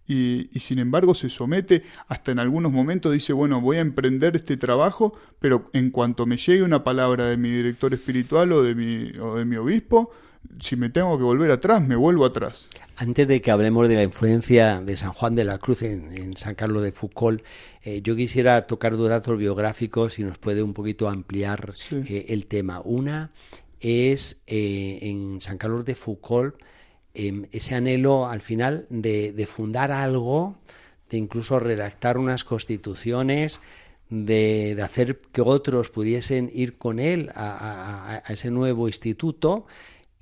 Y, 0.07 0.49
sin 0.61 0.79
embargo 0.79 1.15
se 1.15 1.29
somete, 1.29 1.83
hasta 2.09 2.33
en 2.33 2.39
algunos 2.39 2.73
momentos 2.73 3.13
dice, 3.13 3.35
bueno, 3.35 3.61
voy 3.61 3.77
a 3.77 3.81
emprender 3.81 4.35
este 4.35 4.57
trabajo, 4.57 5.15
pero 5.41 5.69
en 5.75 5.91
cuanto 5.91 6.25
me 6.25 6.39
llegue 6.39 6.63
una 6.63 6.85
palabra 6.85 7.27
de 7.27 7.37
mi 7.37 7.51
director 7.51 7.93
espiritual 7.93 8.51
o 8.53 8.63
de 8.63 8.75
mi, 8.75 9.13
o 9.19 9.37
de 9.37 9.45
mi 9.45 9.57
obispo, 9.57 10.11
si 10.61 10.77
me 10.77 10.89
tengo 10.89 11.17
que 11.19 11.25
volver 11.25 11.51
atrás, 11.51 11.83
me 11.83 11.97
vuelvo 11.97 12.25
atrás. 12.25 12.71
Antes 12.97 13.27
de 13.27 13.41
que 13.41 13.51
hablemos 13.51 13.89
de 13.89 13.97
la 13.97 14.03
influencia 14.03 14.81
de 14.81 14.97
San 14.97 15.13
Juan 15.13 15.35
de 15.35 15.45
la 15.45 15.59
Cruz 15.59 15.83
en, 15.83 16.37
San 16.37 16.55
Carlos 16.55 16.83
de 16.83 16.93
Foucault, 16.93 17.43
eh, 17.83 18.01
yo 18.03 18.17
quisiera 18.17 18.67
tocar 18.67 18.97
dos 18.97 19.09
datos 19.09 19.39
biográficos 19.39 20.19
y 20.19 20.25
nos 20.25 20.39
puede 20.39 20.63
un 20.63 20.75
poquito 20.75 21.09
ampliar 21.09 21.75
eh, 21.91 22.27
el 22.29 22.47
tema. 22.47 22.81
Una 22.85 23.33
es 23.81 24.41
eh, 24.47 24.99
en 25.03 25.41
San 25.41 25.59
Carlos 25.59 25.85
de 25.85 25.95
Foucault 25.95 26.57
em, 27.15 27.47
ese 27.53 27.75
anhelo 27.75 28.29
al 28.29 28.41
final 28.41 28.87
de, 28.91 29.47
fundar 29.47 29.93
algo, 29.93 30.57
de 31.11 31.19
incluso 31.19 31.59
redactar 31.59 32.17
unas 32.17 32.45
constituciones, 32.45 33.61
de, 34.09 34.79
hacer 34.83 35.19
que 35.19 35.41
otros 35.41 35.91
pudiesen 35.91 36.51
ir 36.55 36.79
con 36.79 37.01
él 37.01 37.31
a 37.35 38.23
ese 38.29 38.51
nuevo 38.51 38.87
instituto 38.87 39.67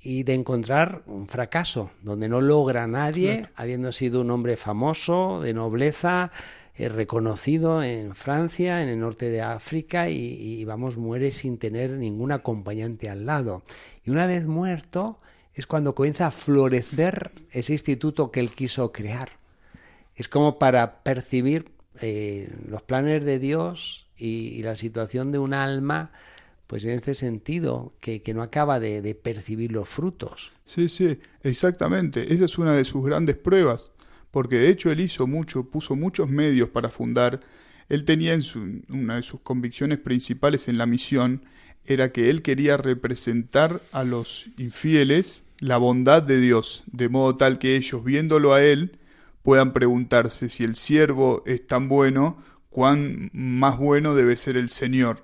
y 0.03 0.23
de 0.23 0.33
encontrar 0.33 1.01
un 1.05 1.27
fracaso, 1.27 1.91
donde 2.01 2.27
no 2.27 2.41
logra 2.41 2.87
nadie, 2.87 3.47
habiendo 3.55 3.93
sido 3.93 4.19
un 4.21 4.31
hombre 4.31 4.57
famoso, 4.57 5.39
de 5.41 5.53
nobleza, 5.53 6.29
eh, 6.75 6.89
reconocido 6.89 7.81
en 7.81 8.13
Francia, 8.13 8.81
en 8.81 8.89
el 8.89 8.99
norte 8.99 9.29
de 9.29 9.41
África, 9.41 10.09
y, 10.09 10.65
vamos, 10.65 10.97
muere 10.97 11.31
sin 11.31 11.57
tener 11.57 11.91
ningún 11.91 12.33
acompañante 12.33 13.09
al 13.09 13.25
lado. 13.25 13.63
Y 14.03 14.09
una 14.09 14.27
vez 14.27 14.45
muerto 14.45 15.19
es 15.53 15.67
cuando 15.67 15.95
comienza 15.95 16.27
a 16.27 16.31
florecer 16.31 17.31
ese 17.51 17.71
instituto 17.71 18.29
que 18.29 18.41
él 18.41 18.51
quiso 18.51 18.91
crear. 18.91 19.29
Es 20.15 20.27
como 20.27 20.59
para 20.59 21.01
percibir 21.03 21.71
eh, 22.01 22.51
los 22.67 22.81
planes 22.81 23.23
de 23.23 23.39
Dios 23.39 24.07
y 24.17 24.63
la 24.63 24.75
situación 24.75 25.31
de 25.31 25.39
un 25.39 25.53
alma 25.53 26.11
pues 26.73 26.85
en 26.85 26.89
este 26.89 27.13
sentido, 27.13 27.93
que, 27.99 28.23
no 28.33 28.41
acaba 28.41 28.79
de, 28.79 29.13
percibir 29.13 29.71
los 29.71 29.87
frutos. 29.87 30.51
Sí, 30.65 30.89
sí, 30.89 31.19
exactamente. 31.43 32.33
Esa 32.33 32.45
es 32.45 32.57
una 32.57 32.73
de 32.73 32.83
sus 32.83 33.05
grandes 33.05 33.35
pruebas, 33.35 33.91
porque 34.31 34.55
de 34.55 34.69
hecho 34.69 34.89
él 34.89 34.99
hizo 34.99 35.27
mucho, 35.27 35.69
puso 35.69 35.95
muchos 35.95 36.31
medios 36.31 36.69
para 36.69 36.89
fundar. 36.89 37.41
Él 37.89 38.05
tenía 38.05 38.33
en 38.33 38.41
su, 38.41 38.81
una 38.89 39.17
de 39.17 39.21
sus 39.21 39.41
convicciones 39.41 39.99
principales 39.99 40.67
en 40.67 40.79
la 40.79 40.87
misión, 40.87 41.43
era 41.85 42.11
que 42.11 42.31
él 42.31 42.41
quería 42.41 42.75
representar 42.75 43.83
a 43.91 44.03
los 44.03 44.47
infieles 44.57 45.43
la 45.59 45.77
bondad 45.77 46.23
de 46.23 46.39
Dios, 46.39 46.81
de 46.87 47.07
modo 47.07 47.35
tal 47.37 47.59
que 47.59 47.75
ellos, 47.75 48.03
viéndolo 48.03 48.51
a 48.51 48.63
él, 48.63 48.97
puedan 49.43 49.73
preguntarse 49.73 50.49
si 50.49 50.63
el 50.63 50.75
siervo 50.75 51.43
es 51.45 51.67
tan 51.67 51.87
bueno, 51.87 52.43
cuán 52.71 53.29
más 53.31 53.77
bueno 53.77 54.15
debe 54.15 54.35
ser 54.37 54.57
el 54.57 54.71
Señor. 54.71 55.23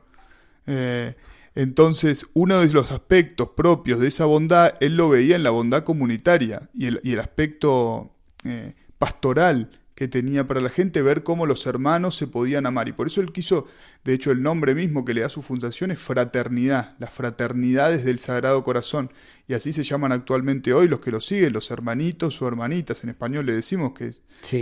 Eh, 0.68 1.16
entonces, 1.56 2.28
uno 2.34 2.60
de 2.60 2.68
los 2.68 2.92
aspectos 2.92 3.50
propios 3.50 4.00
de 4.00 4.08
esa 4.08 4.26
bondad, 4.26 4.74
él 4.80 4.96
lo 4.96 5.10
veía 5.10 5.36
en 5.36 5.44
la 5.44 5.50
bondad 5.50 5.84
comunitaria 5.84 6.70
y 6.74 6.88
el, 6.88 7.20
aspecto 7.20 8.12
eh, 8.44 8.76
pastoral 8.98 9.72
que 10.00 10.08
tenía 10.08 10.48
para 10.48 10.62
la 10.62 10.70
gente, 10.70 11.02
ver 11.02 11.24
cómo 11.24 11.46
los 11.46 11.66
hermanos 11.66 12.16
se 12.16 12.26
podían 12.26 12.66
amar. 12.66 12.88
Y 12.88 12.94
por 12.94 13.08
eso 13.08 13.20
él 13.20 13.34
quiso, 13.34 13.68
de 14.06 14.14
hecho 14.14 14.32
el 14.32 14.42
nombre 14.42 14.74
mismo 14.74 15.04
que 15.04 15.14
le 15.14 15.20
da 15.20 15.28
su 15.28 15.42
fundación 15.42 15.92
es 15.92 16.00
fraternidad, 16.00 16.96
las 17.00 17.10
fraternidades 17.10 18.06
del 18.06 18.20
Sagrado 18.20 18.64
Corazón. 18.64 19.12
Y 19.46 19.56
así 19.56 19.74
se 19.74 19.84
llaman 19.84 20.14
actualmente 20.14 20.74
hoy 20.74 20.88
los 20.88 21.02
que 21.02 21.12
lo 21.12 21.20
siguen, 21.20 21.52
los 21.52 21.70
hermanitos 21.70 22.42
o 22.42 22.48
hermanitas, 22.48 23.04
en 23.04 23.10
español 23.10 23.46
le 23.46 23.54
decimos 23.56 23.92
que 23.92 24.06
es 24.06 24.22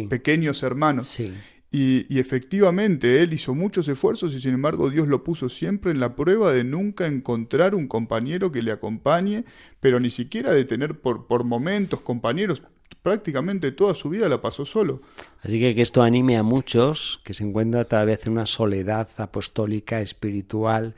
pequeños 0.10 0.64
hermanos. 0.64 1.08
Sí. 1.08 1.36
Y, 1.70 2.18
efectivamente, 2.18 3.22
él 3.22 3.34
hizo 3.34 3.54
muchos 3.54 3.88
esfuerzos 3.90 4.34
y 4.34 4.40
sin 4.40 4.54
embargo 4.54 4.90
Dios 4.90 5.10
lo 5.10 5.24
puso 5.24 5.50
siempre 5.50 5.92
en 5.92 6.00
la 6.00 6.16
prueba 6.16 6.52
de 6.52 6.64
nunca 6.64 7.08
encontrar 7.08 7.76
un 7.76 7.88
compañero 7.88 8.54
que 8.54 8.62
le 8.62 8.72
acompañe, 8.72 9.44
pero 9.82 10.00
ni 10.00 10.10
siquiera 10.10 10.54
de 10.54 10.64
tener 10.64 11.00
por, 11.00 11.28
por 11.28 11.44
momentos 11.44 12.00
compañeros. 12.02 12.64
Prácticamente 13.04 13.74
toda 13.74 13.96
su 13.96 14.10
vida 14.10 14.30
la 14.30 14.42
pasó 14.42 14.64
solo. 14.64 15.02
Así 15.42 15.60
que 15.60 15.82
esto 15.82 16.02
anime 16.02 16.38
a 16.38 16.44
muchos 16.44 17.20
que 17.26 17.34
se 17.34 17.44
encuentran 17.44 17.86
tal 17.86 18.06
vez 18.06 18.26
en 18.26 18.34
una 18.34 18.46
soledad 18.46 19.10
apostólica, 19.18 20.00
espiritual, 20.00 20.96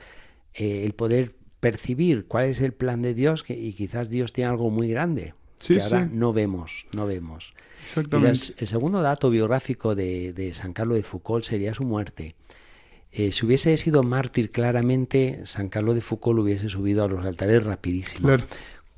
eh, 0.54 0.84
el 0.84 0.92
poder 0.92 1.34
percibir 1.58 2.26
cuál 2.26 2.46
es 2.46 2.60
el 2.60 2.72
plan 2.72 3.02
de 3.02 3.14
Dios 3.14 3.42
que, 3.42 3.54
y 3.54 3.72
quizás 3.72 4.08
Dios 4.08 4.32
tiene 4.32 4.50
algo 4.50 4.70
muy 4.70 4.88
grande 4.88 5.34
que 5.66 5.80
ahora 5.80 6.08
no 6.10 6.32
vemos, 6.32 6.86
no 6.94 7.06
vemos. 7.06 7.52
Exactamente. 7.82 8.54
el 8.58 8.66
segundo 8.66 9.02
dato 9.02 9.30
biográfico 9.30 9.94
de, 9.94 10.52
San 10.54 10.72
Carlos 10.72 10.96
de 10.96 11.02
Foucault 11.02 11.44
sería 11.44 11.74
su 11.74 11.84
muerte. 11.84 12.34
Eh, 13.12 13.32
si 13.32 13.44
hubiese 13.44 13.76
sido 13.76 14.02
mártir 14.02 14.50
claramente, 14.50 15.40
San 15.44 15.68
Carlos 15.68 15.94
de 15.94 16.00
Foucault 16.00 16.40
hubiese 16.40 16.68
subido 16.68 17.04
a 17.04 17.08
los 17.08 17.24
altares 17.24 17.64
rapidísimo. 17.64 18.36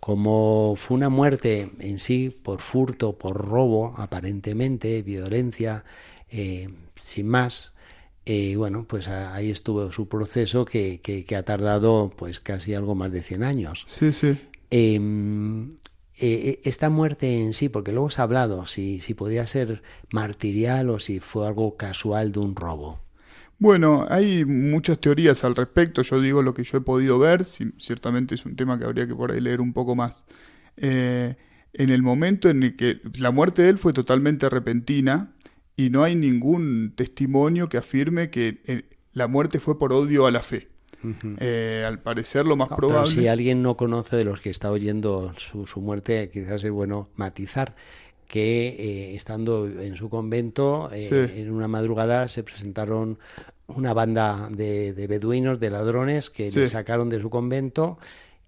Como 0.00 0.75
fue 0.76 0.97
una 0.97 1.09
muerte 1.09 1.71
en 1.78 1.99
sí 1.99 2.37
por 2.42 2.61
furto, 2.61 3.16
por 3.16 3.37
robo, 3.37 3.95
aparentemente, 3.97 5.00
violencia, 5.02 5.85
eh, 6.28 6.69
sin 7.02 7.28
más, 7.28 7.73
eh, 8.25 8.54
bueno, 8.57 8.85
pues 8.87 9.09
ahí 9.09 9.50
estuvo 9.50 9.90
su 9.92 10.09
proceso 10.09 10.64
que, 10.64 11.00
que, 11.00 11.37
ha 11.37 11.45
tardado 11.45 12.12
pues 12.16 12.40
casi 12.40 12.75
algo 12.75 12.95
más 12.95 13.12
de 13.12 13.23
100 13.23 13.42
años. 13.42 13.85
Sí, 13.87 14.12
sí. 14.12 14.38
Eh, 14.71 15.00
eh, 16.21 16.61
esta 16.64 16.90
muerte 16.90 17.40
en 17.40 17.54
sí, 17.54 17.69
porque 17.69 17.92
luego 17.92 18.11
se 18.11 18.21
ha 18.21 18.25
hablado 18.25 18.66
si, 18.66 19.00
si 19.00 19.14
podía 19.14 19.47
ser 19.47 19.83
martirial 20.12 20.90
o 20.90 20.99
si 20.99 21.21
fue 21.21 21.47
algo 21.47 21.76
casual 21.76 22.33
de 22.33 22.40
un 22.40 22.54
robo. 22.54 23.00
Bueno, 23.59 24.07
hay 24.11 24.45
muchas 24.45 24.99
teorías 24.99 25.45
al 25.45 25.54
respecto, 25.54 26.02
yo 26.02 26.21
digo 26.21 26.42
lo 26.42 26.52
que 26.52 26.64
yo 26.64 26.78
he 26.78 26.81
podido 26.81 27.19
ver, 27.21 27.45
ciertamente 27.45 28.35
es 28.35 28.45
un 28.45 28.57
tema 28.57 28.76
que 28.76 28.85
habría 28.85 29.07
que 29.07 29.14
por 29.14 29.31
ahí 29.31 29.40
leer 29.40 29.61
un 29.61 29.73
poco 29.73 29.95
más. 29.95 30.26
Eh, 30.76 31.37
en 31.73 31.90
el 31.90 32.02
momento 32.02 32.50
en 32.50 32.64
el 32.64 32.76
que 32.76 33.00
la 33.14 33.31
muerte 33.31 33.62
de 33.62 33.69
él 33.69 33.78
fue 33.78 33.92
totalmente 33.92 34.49
repentina 34.49 35.33
y 35.76 35.90
no 35.90 36.02
hay 36.02 36.16
ningún 36.16 36.92
testimonio 36.97 37.69
que 37.69 37.78
afirme 37.78 38.31
que 38.31 38.62
eh, 38.66 38.88
la 39.12 39.28
muerte 39.28 39.61
fue 39.61 39.78
por 39.78 39.92
odio 39.92 40.26
a 40.26 40.33
la 40.33 40.42
fe. 40.42 40.72
Eh, 41.38 41.85
al 41.87 42.00
parecer 42.00 42.47
lo 42.47 42.56
más 42.56 42.68
probable... 42.68 43.11
si 43.11 43.28
alguien 43.28 43.62
no 43.62 43.76
conoce 43.76 44.16
de 44.16 44.25
los 44.25 44.40
que 44.40 44.50
está 44.50 44.71
oyendo 44.71 45.35
su, 45.37 45.66
su 45.66 45.80
muerte, 45.80 46.30
quizás 46.32 46.62
es 46.64 46.71
bueno 46.71 47.09
matizar 47.16 47.75
que 48.32 48.68
eh, 48.68 49.14
estando 49.14 49.66
en 49.66 49.94
su 49.97 50.09
convento, 50.09 50.88
en 50.90 51.50
una 51.50 51.68
madrugada 51.68 52.28
se 52.28 52.42
presentaron 52.42 53.18
una 53.66 53.92
banda 53.92 54.49
de, 54.50 55.06
beduinos, 55.06 55.61
de 55.61 55.68
ladrones, 55.68 56.30
que 56.30 56.50
le 56.50 56.66
sacaron 56.66 57.11
de 57.11 57.21
su 57.21 57.28
convento 57.28 57.99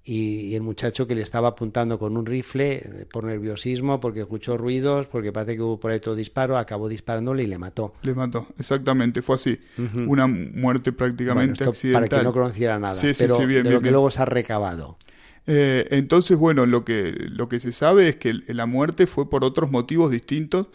y, 0.04 0.54
el 0.54 0.62
muchacho 0.62 1.06
que 1.06 1.14
le 1.14 1.22
estaba 1.22 1.48
apuntando 1.48 1.98
con 1.98 2.16
un 2.16 2.26
rifle 2.26 2.74
eh, 2.74 3.06
por 3.10 3.24
nerviosismo, 3.24 4.00
porque 4.00 4.20
escuchó 4.20 4.58
ruidos, 4.58 5.06
porque 5.06 5.32
parece 5.32 5.56
que 5.56 5.62
hubo 5.62 5.80
por 5.80 5.90
ahí 5.92 5.96
otro 5.96 6.14
disparo, 6.14 6.58
acabó 6.58 6.88
disparándole 6.88 7.44
y 7.44 7.46
le 7.46 7.56
mató. 7.58 7.94
Le 8.02 8.14
mató, 8.14 8.46
exactamente, 8.58 9.22
fue 9.22 9.36
así. 9.36 9.58
Una 10.06 10.26
muerte 10.26 10.92
prácticamente 10.92 11.64
accidental. 11.64 12.08
Para 12.08 12.20
que 12.20 12.24
no 12.24 12.32
conociera 12.32 12.78
nada, 12.78 13.00
pero 13.18 13.38
de 13.38 13.70
lo 13.70 13.80
que 13.80 13.90
luego 13.90 14.10
se 14.10 14.22
ha 14.22 14.26
recabado. 14.26 14.98
Eh, 15.46 15.88
entonces, 15.90 16.38
bueno, 16.38 16.66
lo 16.66 16.84
que, 16.84 17.14
lo 17.30 17.48
que 17.48 17.60
se 17.60 17.72
sabe 17.72 18.08
es 18.08 18.16
que 18.16 18.34
la 18.48 18.66
muerte 18.66 19.06
fue 19.06 19.28
por 19.28 19.44
otros 19.44 19.70
motivos 19.70 20.10
distintos 20.10 20.68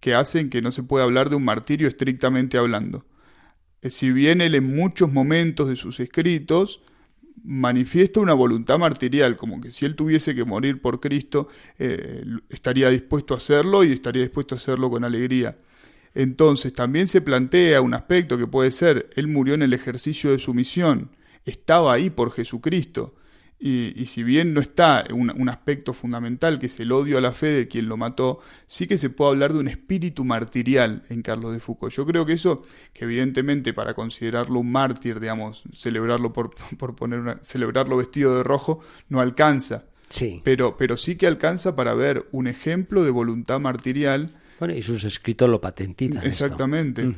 que 0.00 0.14
hacen 0.14 0.50
que 0.50 0.62
no 0.62 0.72
se 0.72 0.82
pueda 0.82 1.04
hablar 1.04 1.30
de 1.30 1.36
un 1.36 1.44
martirio 1.44 1.86
estrictamente 1.86 2.58
hablando. 2.58 3.04
Eh, 3.82 3.90
si 3.90 4.10
bien 4.10 4.40
él 4.40 4.54
en 4.54 4.74
muchos 4.74 5.12
momentos 5.12 5.68
de 5.68 5.76
sus 5.76 6.00
escritos 6.00 6.80
manifiesta 7.42 8.20
una 8.20 8.34
voluntad 8.34 8.78
martirial, 8.78 9.36
como 9.36 9.60
que 9.60 9.70
si 9.70 9.86
él 9.86 9.96
tuviese 9.96 10.34
que 10.34 10.44
morir 10.44 10.80
por 10.80 11.00
Cristo, 11.00 11.48
eh, 11.78 12.24
estaría 12.48 12.90
dispuesto 12.90 13.34
a 13.34 13.38
hacerlo 13.38 13.84
y 13.84 13.92
estaría 13.92 14.22
dispuesto 14.22 14.54
a 14.54 14.58
hacerlo 14.58 14.90
con 14.90 15.04
alegría. 15.04 15.58
Entonces 16.14 16.72
también 16.72 17.06
se 17.06 17.20
plantea 17.20 17.80
un 17.80 17.94
aspecto 17.94 18.36
que 18.36 18.46
puede 18.46 18.72
ser, 18.72 19.10
él 19.14 19.28
murió 19.28 19.54
en 19.54 19.62
el 19.62 19.72
ejercicio 19.72 20.30
de 20.30 20.38
su 20.38 20.54
misión, 20.54 21.10
estaba 21.44 21.92
ahí 21.92 22.10
por 22.10 22.32
Jesucristo, 22.32 23.14
y, 23.62 24.06
si 24.06 24.22
bien 24.22 24.54
no 24.54 24.60
está 24.62 25.04
un, 25.12 25.48
aspecto 25.50 25.92
fundamental, 25.92 26.58
que 26.58 26.66
es 26.66 26.80
el 26.80 26.92
odio 26.92 27.18
a 27.18 27.20
la 27.20 27.32
fe 27.32 27.48
de 27.48 27.68
quien 27.68 27.88
lo 27.88 27.98
mató, 27.98 28.40
sí 28.66 28.86
que 28.86 28.96
se 28.96 29.10
puede 29.10 29.32
hablar 29.32 29.52
de 29.52 29.58
un 29.58 29.68
espíritu 29.68 30.24
martirial 30.24 31.02
en 31.10 31.20
Carlos 31.20 31.52
de 31.52 31.60
Foucault. 31.60 31.92
Yo 31.92 32.06
creo 32.06 32.24
que 32.24 32.32
eso, 32.32 32.62
que 32.94 33.04
evidentemente 33.04 33.74
para 33.74 33.92
considerarlo 33.92 34.60
un 34.60 34.72
mártir, 34.72 35.20
digamos, 35.20 35.64
celebrarlo 35.74 36.32
por, 36.32 36.54
por 36.78 36.96
poner 36.96 37.20
una, 37.20 37.38
celebrarlo 37.42 37.98
vestido 37.98 38.34
de 38.34 38.44
rojo, 38.44 38.80
no 39.10 39.20
alcanza. 39.20 39.84
Sí. 40.08 40.40
Pero, 40.42 40.78
pero 40.78 40.96
sí 40.96 41.16
que 41.16 41.26
alcanza 41.26 41.76
para 41.76 41.92
ver 41.92 42.26
un 42.32 42.46
ejemplo 42.46 43.04
de 43.04 43.10
voluntad 43.10 43.60
martirial. 43.60 44.39
Bueno, 44.60 44.74
y 44.74 44.82
sus 44.82 45.04
escritos 45.04 45.48
lo 45.48 45.58
patentizan. 45.58 46.24
Exactamente. 46.24 47.10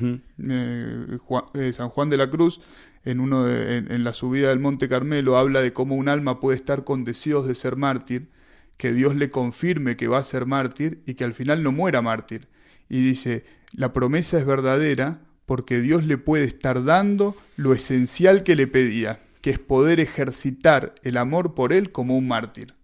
Eh, 0.48 1.18
eh, 1.54 1.72
San 1.72 1.88
Juan 1.88 2.08
de 2.08 2.16
la 2.16 2.30
Cruz 2.30 2.60
en, 3.04 3.18
uno 3.18 3.48
en, 3.48 4.04
la 4.04 4.12
subida 4.12 4.50
del 4.50 4.60
Monte 4.60 4.88
Carmelo, 4.88 5.36
habla 5.36 5.60
de 5.60 5.72
cómo 5.72 5.96
un 5.96 6.08
alma 6.08 6.38
puede 6.38 6.56
estar 6.56 6.84
con 6.84 7.02
deseos 7.02 7.48
de 7.48 7.56
ser 7.56 7.74
mártir, 7.74 8.28
que 8.76 8.92
Dios 8.92 9.16
le 9.16 9.28
confirme 9.28 9.96
que 9.96 10.06
va 10.06 10.18
a 10.18 10.24
ser 10.24 10.46
mártir 10.46 11.02
y 11.04 11.14
que 11.14 11.24
al 11.24 11.34
final 11.34 11.64
no 11.64 11.72
muera 11.72 12.00
mártir. 12.00 12.46
Y 12.88 13.00
dice, 13.02 13.44
la 13.72 13.92
promesa 13.92 14.38
es 14.38 14.46
verdadera 14.46 15.20
porque 15.44 15.80
Dios 15.80 16.04
le 16.04 16.18
puede 16.18 16.44
estar 16.44 16.84
dando 16.84 17.36
lo 17.56 17.74
esencial 17.74 18.44
que 18.44 18.54
le 18.54 18.68
pedía, 18.68 19.18
que 19.40 19.50
es 19.50 19.58
poder 19.58 19.98
ejercitar 19.98 20.94
el 21.02 21.16
amor 21.16 21.54
por 21.54 21.72
él 21.72 21.90
como 21.90 22.16
un 22.16 22.28
mártir. 22.28 22.74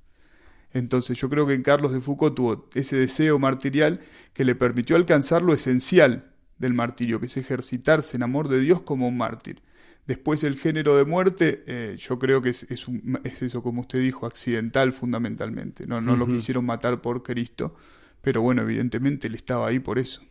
Entonces 0.72 1.18
yo 1.18 1.28
creo 1.30 1.46
que 1.46 1.54
en 1.54 1.62
Carlos 1.62 1.92
de 1.92 2.00
Foucault 2.00 2.34
tuvo 2.34 2.68
ese 2.74 2.96
deseo 2.96 3.38
martirial 3.38 4.00
que 4.34 4.44
le 4.44 4.54
permitió 4.54 4.96
alcanzar 4.96 5.42
lo 5.42 5.54
esencial 5.54 6.30
del 6.58 6.74
martirio, 6.74 7.20
que 7.20 7.26
es 7.26 7.36
ejercitarse 7.36 8.16
en 8.16 8.22
amor 8.22 8.48
de 8.48 8.60
Dios 8.60 8.82
como 8.82 9.08
un 9.08 9.16
mártir. 9.16 9.62
Después 10.06 10.42
el 10.42 10.58
género 10.58 10.96
de 10.96 11.04
muerte, 11.04 11.64
eh, 11.66 11.96
yo 11.98 12.18
creo 12.18 12.40
que 12.40 12.50
es, 12.50 12.64
es, 12.64 13.42
eso, 13.42 13.62
como 13.62 13.82
usted 13.82 14.00
dijo, 14.00 14.26
accidental 14.26 14.94
fundamentalmente. 14.94 15.86
No, 15.86 16.00
no 16.00 16.16
lo 16.16 16.26
quisieron 16.26 16.64
matar 16.64 17.02
por 17.02 17.22
Cristo, 17.22 17.76
pero 18.22 18.40
bueno, 18.40 18.62
evidentemente 18.62 19.26
él 19.26 19.34
estaba 19.34 19.68
ahí 19.68 19.78
por 19.78 19.98
eso. 19.98 20.22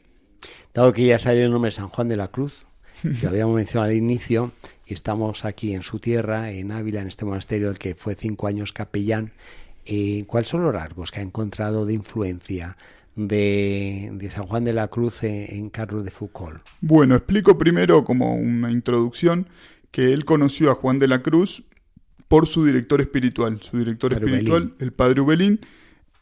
Dado 0.73 0.91
que 0.93 1.05
ya 1.05 1.19
salió 1.19 1.45
el 1.45 1.51
nombre 1.51 1.69
de 1.69 1.75
San 1.75 1.89
Juan 1.89 2.07
de 2.07 2.17
la 2.17 2.29
Cruz, 2.29 2.65
que 3.21 3.27
habíamos 3.27 3.55
mencionado 3.55 3.91
al 3.91 3.95
inicio, 3.95 4.51
y 4.85 4.93
estamos 4.93 5.45
aquí 5.45 5.75
en 5.75 5.83
su 5.83 5.99
tierra, 5.99 6.49
en 6.49 6.71
Ávila, 6.71 7.01
en 7.01 7.07
este 7.07 7.25
monasterio, 7.25 7.69
el 7.69 7.77
que 7.77 7.93
fue 7.93 8.15
cinco 8.15 8.47
años 8.47 8.73
capellán, 8.73 9.31
eh, 9.87 10.25
¿cuáles 10.27 10.49
son 10.49 10.63
los 10.63 10.73
rasgos 10.73 11.11
que 11.11 11.19
ha 11.19 11.23
encontrado 11.23 11.85
de 11.85 11.93
influencia 11.93 12.77
de, 13.15 14.29
San 14.33 14.45
Juan 14.45 14.63
de 14.63 14.73
la 14.73 14.87
Cruz 14.87 15.23
en, 15.23 15.69
Carlos 15.69 16.03
de 16.03 16.11
Foucault? 16.11 16.61
Bueno, 16.81 17.15
explico 17.15 17.57
primero 17.57 18.03
como 18.03 18.35
una 18.35 18.71
introducción 18.71 19.47
que 19.91 20.13
él 20.13 20.25
conoció 20.25 20.71
a 20.71 20.75
Juan 20.75 20.99
de 20.99 21.07
la 21.07 21.21
Cruz 21.21 21.63
por 22.27 22.47
su 22.47 22.65
director 22.65 23.01
espiritual. 23.01 23.59
Su 23.61 23.77
director 23.77 24.13
espiritual, 24.13 24.73
el 24.79 24.91
padre 24.91 25.21
Ubelín, 25.21 25.61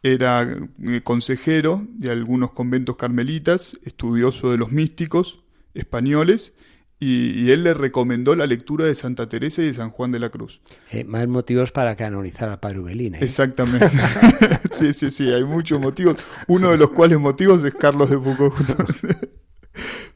era 0.04 0.48
eh, 0.84 1.02
consejero 1.04 1.86
de 1.90 2.12
algunos 2.12 2.52
conventos 2.52 2.96
carmelitas, 2.96 3.78
estudioso 3.84 4.52
de 4.52 4.58
los 4.58 4.72
místicos 4.72 5.40
españoles 5.74 6.54
y, 6.98 7.52
él 7.52 7.64
le 7.64 7.74
recomendó 7.74 8.36
la 8.36 8.48
lectura 8.48 8.86
de 8.86 8.96
Santa 8.96 9.28
Teresa 9.28 9.62
y 9.62 9.66
de 9.66 9.74
San 9.74 9.90
Juan 9.90 10.12
de 10.12 10.20
la 10.20 10.30
Cruz. 10.30 10.62
Eh, 10.92 11.04
más 11.04 11.28
motivos 11.28 11.72
para 11.72 11.96
canonizar 11.96 12.50
a 12.50 12.62
Padre 12.62 12.80
Ubelín. 12.80 13.16
¿eh? 13.16 13.20
Exactamente. 13.22 13.90
sí, 14.72 14.94
sí, 14.94 15.12
sí, 15.12 15.32
hay 15.32 15.44
muchos 15.44 15.80
motivos. 15.80 16.16
Uno 16.48 16.72
de 16.72 16.78
los 16.78 16.92
cuales 16.92 17.20
motivos 17.20 17.64
es 17.66 17.76
Carlos 17.76 18.10
de 18.10 18.18
Foucault. 18.18 18.56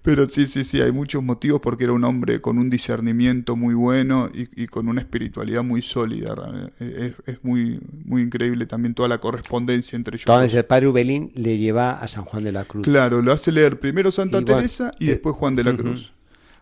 Pero 0.02 0.26
sí, 0.28 0.46
sí, 0.46 0.64
sí, 0.64 0.82
hay 0.82 0.94
muchos 0.94 1.22
motivos 1.22 1.60
porque 1.60 1.84
era 1.84 1.92
un 1.92 2.06
hombre 2.06 2.40
con 2.40 2.58
un 2.58 2.70
discernimiento 2.70 3.58
muy 3.58 3.74
bueno 3.74 4.30
y, 4.34 4.66
con 4.68 4.88
una 4.88 5.02
espiritualidad 5.02 5.62
muy 5.62 5.82
sólida. 5.82 6.34
Es, 6.80 7.16
es, 7.26 7.44
muy, 7.44 7.82
muy 8.06 8.22
increíble 8.22 8.66
también 8.66 8.96
toda 8.96 9.10
la 9.10 9.18
correspondencia 9.18 9.98
entre 9.98 10.16
ellos. 10.16 10.26
Entonces 10.26 10.54
el 10.54 10.64
padre 10.64 10.88
Ubelín 10.88 11.32
le 11.36 11.58
lleva 11.58 12.00
a 12.00 12.08
San 12.08 12.24
Juan 12.24 12.46
de 12.46 12.54
la 12.54 12.64
Cruz. 12.64 12.86
Claro, 12.86 13.22
lo 13.22 13.34
hace 13.34 13.52
leer 13.52 13.80
primero 13.82 14.10
Santa 14.10 14.44
Teresa 14.44 14.94
y 15.00 15.08
después 15.08 15.36
Juan 15.36 15.56
de 15.56 15.66
la 15.66 15.76
Cruz. 15.76 16.14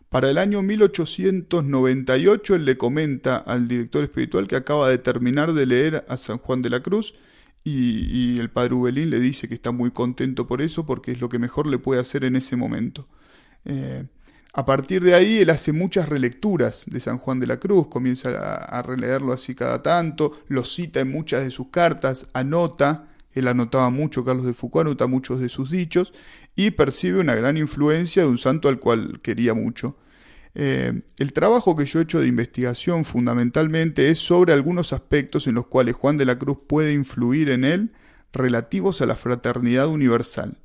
Para 0.10 0.30
el 0.30 0.38
año 0.38 0.62
1898 0.62 2.56
él 2.56 2.66
le 2.66 2.78
comenta 2.78 3.36
al 3.38 3.68
director 3.68 4.04
espiritual 4.04 4.48
que 4.48 4.56
acaba 4.56 4.90
de 4.90 4.98
terminar 4.98 5.54
de 5.54 5.66
leer 5.66 6.06
a 6.08 6.16
San 6.16 6.38
Juan 6.38 6.62
de 6.62 6.70
la 6.70 6.82
Cruz 6.82 7.14
y, 7.64 8.40
el 8.40 8.50
padre 8.50 8.76
Ubelín 8.76 9.10
le 9.10 9.20
dice 9.20 9.50
que 9.50 9.56
está 9.56 9.72
muy 9.72 9.92
contento 9.92 10.48
por 10.48 10.62
eso 10.62 10.86
porque 10.86 11.12
es 11.12 11.20
lo 11.20 11.28
que 11.28 11.40
mejor 11.40 11.68
le 11.68 11.78
puede 11.78 12.00
hacer 12.00 12.24
en 12.24 12.38
ese 12.38 12.56
momento. 12.56 13.10
Eh, 13.66 14.06
a 14.54 14.66
partir 14.66 15.04
de 15.04 15.14
ahí 15.14 15.40
él 15.40 15.50
hace 15.50 15.74
muchas 15.74 16.08
relecturas 16.08 16.86
de 16.88 17.02
San 17.02 17.18
Juan 17.18 17.42
de 17.42 17.48
la 17.48 17.60
Cruz, 17.60 17.88
comienza 17.88 18.30
a, 18.30 18.80
a 18.80 18.82
releerlo 18.82 19.34
así 19.34 19.54
cada 19.54 19.84
tanto, 19.84 20.32
lo 20.48 20.64
cita 20.64 21.02
en 21.02 21.12
muchas 21.12 21.44
de 21.44 21.52
sus 21.52 21.68
cartas, 21.68 22.28
anota, 22.32 23.10
él 23.34 23.48
anotaba 23.50 23.90
mucho, 23.90 24.24
Carlos 24.24 24.46
de 24.46 24.54
Foucault 24.54 24.88
anota 24.88 25.08
muchos 25.08 25.42
de 25.42 25.50
sus 25.50 25.70
dichos, 25.70 26.14
y 26.58 26.72
percibe 26.72 27.20
una 27.20 27.36
gran 27.36 27.56
influencia 27.56 28.24
de 28.24 28.28
un 28.28 28.40
santo 28.40 28.68
al 28.68 28.80
cual 28.80 29.22
quería 29.22 29.54
mucho. 29.54 29.96
Eh, 30.56 31.04
el 31.20 31.32
trabajo 31.32 31.76
que 31.76 31.86
yo 31.86 32.00
he 32.00 32.04
hecho 32.04 32.20
de 32.20 32.28
investigación 32.28 33.06
fundamentalmente 33.06 34.10
es 34.10 34.18
sobre 34.18 34.54
algunos 34.54 34.92
aspectos 34.92 35.46
en 35.46 35.54
los 35.54 35.68
cuales 35.68 35.96
Juan 35.96 36.18
de 36.18 36.26
la 36.26 36.40
Cruz 36.40 36.58
puede 36.68 36.94
influir 36.94 37.52
en 37.52 37.64
él 37.64 37.92
relativos 38.34 39.02
a 39.02 39.06
la 39.06 39.16
fraternidad 39.16 39.88
universal, 39.88 40.58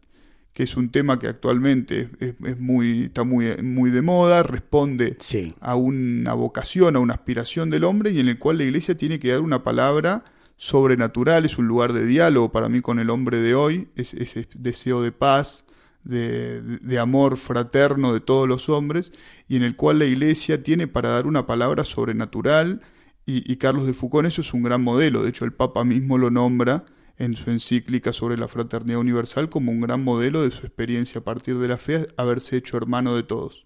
que 0.55 0.62
es 0.62 0.78
un 0.78 0.90
tema 0.90 1.18
que 1.18 1.26
actualmente 1.26 2.09
es, 2.20 2.59
muy, 2.59 3.05
está 3.05 3.24
muy, 3.24 3.55
muy 3.62 3.90
de 3.90 4.00
moda, 4.00 4.42
responde 4.42 5.18
a 5.61 5.76
una 5.76 6.33
vocación, 6.33 6.96
a 6.96 7.00
una 7.00 7.14
aspiración 7.14 7.68
del 7.68 7.85
hombre 7.85 8.12
y 8.12 8.20
en 8.20 8.28
el 8.28 8.38
cual 8.38 8.57
la 8.57 8.64
Iglesia 8.64 8.96
tiene 8.96 9.20
que 9.20 9.28
dar 9.28 9.42
una 9.42 9.62
palabra 9.62 10.24
sobrenatural, 10.57 11.44
es 11.44 11.59
un 11.59 11.68
lugar 11.68 11.92
de 11.92 12.07
diálogo 12.07 12.50
para 12.50 12.70
mí 12.70 12.81
con 12.81 12.98
el 12.98 13.11
hombre 13.11 13.42
de 13.42 13.55
hoy, 13.55 13.88
es 13.94 14.14
ese 14.14 14.48
deseo 14.55 15.02
de 15.02 15.12
paz, 15.12 15.66
de, 16.04 16.98
amor 16.98 17.36
fraterno 17.36 18.12
de 18.12 18.20
todos 18.20 18.48
los 18.48 18.68
hombres 18.68 19.12
y 19.48 19.56
en 19.56 19.62
el 19.62 19.76
cual 19.76 19.98
la 19.98 20.06
Iglesia 20.06 20.62
tiene 20.62 20.86
para 20.86 21.10
dar 21.10 21.26
una 21.26 21.46
palabra 21.46 21.84
sobrenatural 21.84 22.80
y, 23.24 23.56
Carlos 23.56 23.86
de 23.86 23.92
Foucault 23.92 24.26
eso 24.26 24.40
es 24.40 24.52
un 24.52 24.62
gran 24.62 24.82
modelo, 24.82 25.22
de 25.22 25.30
hecho 25.30 25.44
el 25.44 25.52
Papa 25.52 25.84
mismo 25.84 26.18
lo 26.18 26.30
nombra 26.30 26.84
en 27.18 27.36
su 27.36 27.50
encíclica 27.50 28.12
sobre 28.12 28.36
la 28.36 28.48
fraternidad 28.48 28.98
universal 28.98 29.48
como 29.48 29.70
un 29.70 29.80
gran 29.80 30.02
modelo 30.02 30.42
de 30.42 30.50
su 30.50 30.66
experiencia 30.66 31.20
a 31.20 31.24
partir 31.24 31.58
de 31.58 31.68
la 31.68 31.78
fe, 31.78 32.08
haberse 32.16 32.56
hecho 32.56 32.76
hermano 32.76 33.14
de 33.14 33.22
todos. 33.22 33.64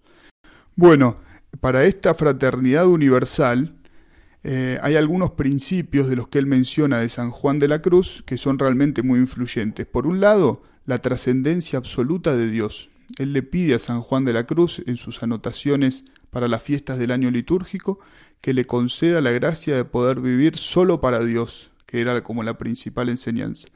Bueno, 0.74 1.16
para 1.60 1.84
esta 1.84 2.14
fraternidad 2.14 2.86
universal 2.86 3.76
eh, 4.42 4.78
hay 4.82 4.94
algunos 4.94 5.32
principios 5.32 6.08
de 6.08 6.16
los 6.16 6.28
que 6.28 6.38
él 6.38 6.46
menciona 6.46 6.98
de 6.98 7.08
San 7.08 7.30
Juan 7.30 7.58
de 7.58 7.68
la 7.68 7.80
Cruz 7.80 8.22
que 8.26 8.36
son 8.36 8.58
realmente 8.58 9.02
muy 9.02 9.18
influyentes. 9.18 9.86
Por 9.86 10.06
un 10.06 10.20
lado, 10.20 10.62
la 10.86 10.98
trascendencia 11.00 11.78
absoluta 11.78 12.36
de 12.36 12.48
Dios. 12.48 12.88
Él 13.18 13.32
le 13.32 13.42
pide 13.42 13.74
a 13.74 13.78
San 13.78 14.00
Juan 14.00 14.24
de 14.24 14.32
la 14.32 14.46
Cruz 14.46 14.82
en 14.86 14.96
sus 14.96 15.22
anotaciones 15.22 16.04
para 16.30 16.48
las 16.48 16.62
fiestas 16.62 16.98
del 16.98 17.10
año 17.10 17.30
litúrgico 17.30 17.98
que 18.40 18.54
le 18.54 18.64
conceda 18.64 19.20
la 19.20 19.32
gracia 19.32 19.76
de 19.76 19.84
poder 19.84 20.20
vivir 20.20 20.56
solo 20.56 21.00
para 21.00 21.24
Dios, 21.24 21.70
que 21.86 22.00
era 22.00 22.22
como 22.22 22.42
la 22.42 22.58
principal 22.58 23.08
enseñanza. 23.08 23.68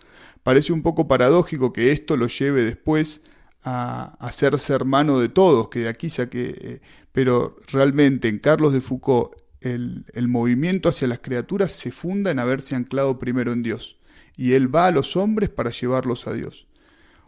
Parece 0.43 0.73
un 0.73 0.83
poco 0.83 1.09
paradójico 1.09 1.73
que 1.73 1.93
esto 1.93 2.17
lo 2.17 2.29
lleve 2.29 2.65
después 2.65 3.23
a 3.63 4.17
hacerse 4.21 4.73
hermano 4.73 5.19
de 5.19 5.29
todos, 5.29 5.69
que 5.69 5.81
de 5.81 5.89
aquí 5.89 6.11
saque, 6.11 6.55
eh, 6.61 6.81
pero 7.13 7.57
realmente 7.73 8.29
en 8.29 8.39
Carlos 8.39 8.73
de 8.73 8.81
Foucault 8.81 9.33
el, 9.61 10.07
el 10.15 10.29
movimiento 10.29 10.89
hacia 10.89 11.09
las 11.09 11.19
criaturas 11.19 11.73
se 11.73 11.93
funda 11.93 12.31
en 12.31 12.39
haberse 12.39 12.75
anclado 12.75 13.19
primero 13.19 13.53
en 13.53 13.63
Dios, 13.63 13.99
y 14.37 14.53
él 14.53 14.75
va 14.75 14.87
a 14.87 14.91
los 14.91 15.17
hombres 15.17 15.51
para 15.51 15.71
llevarlos 15.71 16.27
a 16.27 16.33
Dios. 16.33 16.67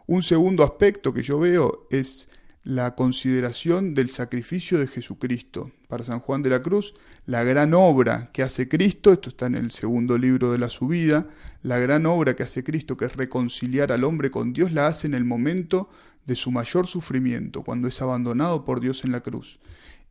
Un 0.05 0.21
segundo 0.21 0.63
aspecto 0.63 1.13
que 1.13 1.23
yo 1.23 1.39
veo 1.39 1.87
es 1.89 2.27
la 2.63 2.95
consideración 2.95 3.93
del 3.93 4.09
sacrificio 4.09 4.79
de 4.79 4.87
Jesucristo. 4.87 5.71
Para 5.87 6.03
San 6.03 6.19
Juan 6.19 6.43
de 6.43 6.49
la 6.49 6.61
Cruz, 6.61 6.93
la 7.25 7.43
gran 7.43 7.73
obra 7.73 8.29
que 8.33 8.43
hace 8.43 8.67
Cristo, 8.67 9.13
esto 9.13 9.29
está 9.29 9.45
en 9.45 9.55
el 9.55 9.71
segundo 9.71 10.17
libro 10.17 10.51
de 10.51 10.57
la 10.57 10.69
subida, 10.69 11.27
la 11.61 11.79
gran 11.79 12.05
obra 12.05 12.35
que 12.35 12.43
hace 12.43 12.63
Cristo, 12.63 12.97
que 12.97 13.05
es 13.05 13.15
reconciliar 13.15 13.91
al 13.91 14.03
hombre 14.03 14.29
con 14.29 14.51
Dios, 14.51 14.73
la 14.73 14.87
hace 14.87 15.07
en 15.07 15.13
el 15.13 15.23
momento 15.23 15.89
de 16.25 16.35
su 16.35 16.51
mayor 16.51 16.87
sufrimiento, 16.87 17.63
cuando 17.63 17.87
es 17.87 18.01
abandonado 18.01 18.65
por 18.65 18.79
Dios 18.81 19.05
en 19.05 19.11
la 19.11 19.21
cruz. 19.21 19.59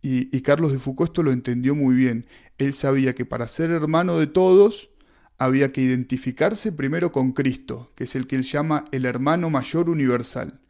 Y, 0.05 0.41
Carlos 0.41 0.73
de 0.73 0.81
Foucault 0.81 1.11
esto 1.11 1.23
lo 1.23 1.31
entendió 1.31 1.77
muy 1.77 1.95
bien. 1.95 2.27
Él 2.59 2.73
sabía 2.73 3.15
que 3.15 3.25
para 3.25 3.47
ser 3.47 3.71
hermano 3.71 4.19
de 4.19 4.27
todos 4.27 4.91
había 5.45 5.73
que 5.73 5.81
identificarse 5.81 6.73
primero 6.73 7.13
con 7.13 7.33
Cristo, 7.33 7.93
que 7.95 8.05
es 8.05 8.15
el 8.15 8.27
que 8.27 8.37
él 8.37 8.43
llama 8.43 8.85
el 8.93 9.05
hermano 9.05 9.51
mayor 9.51 9.91
universal. 9.91 10.61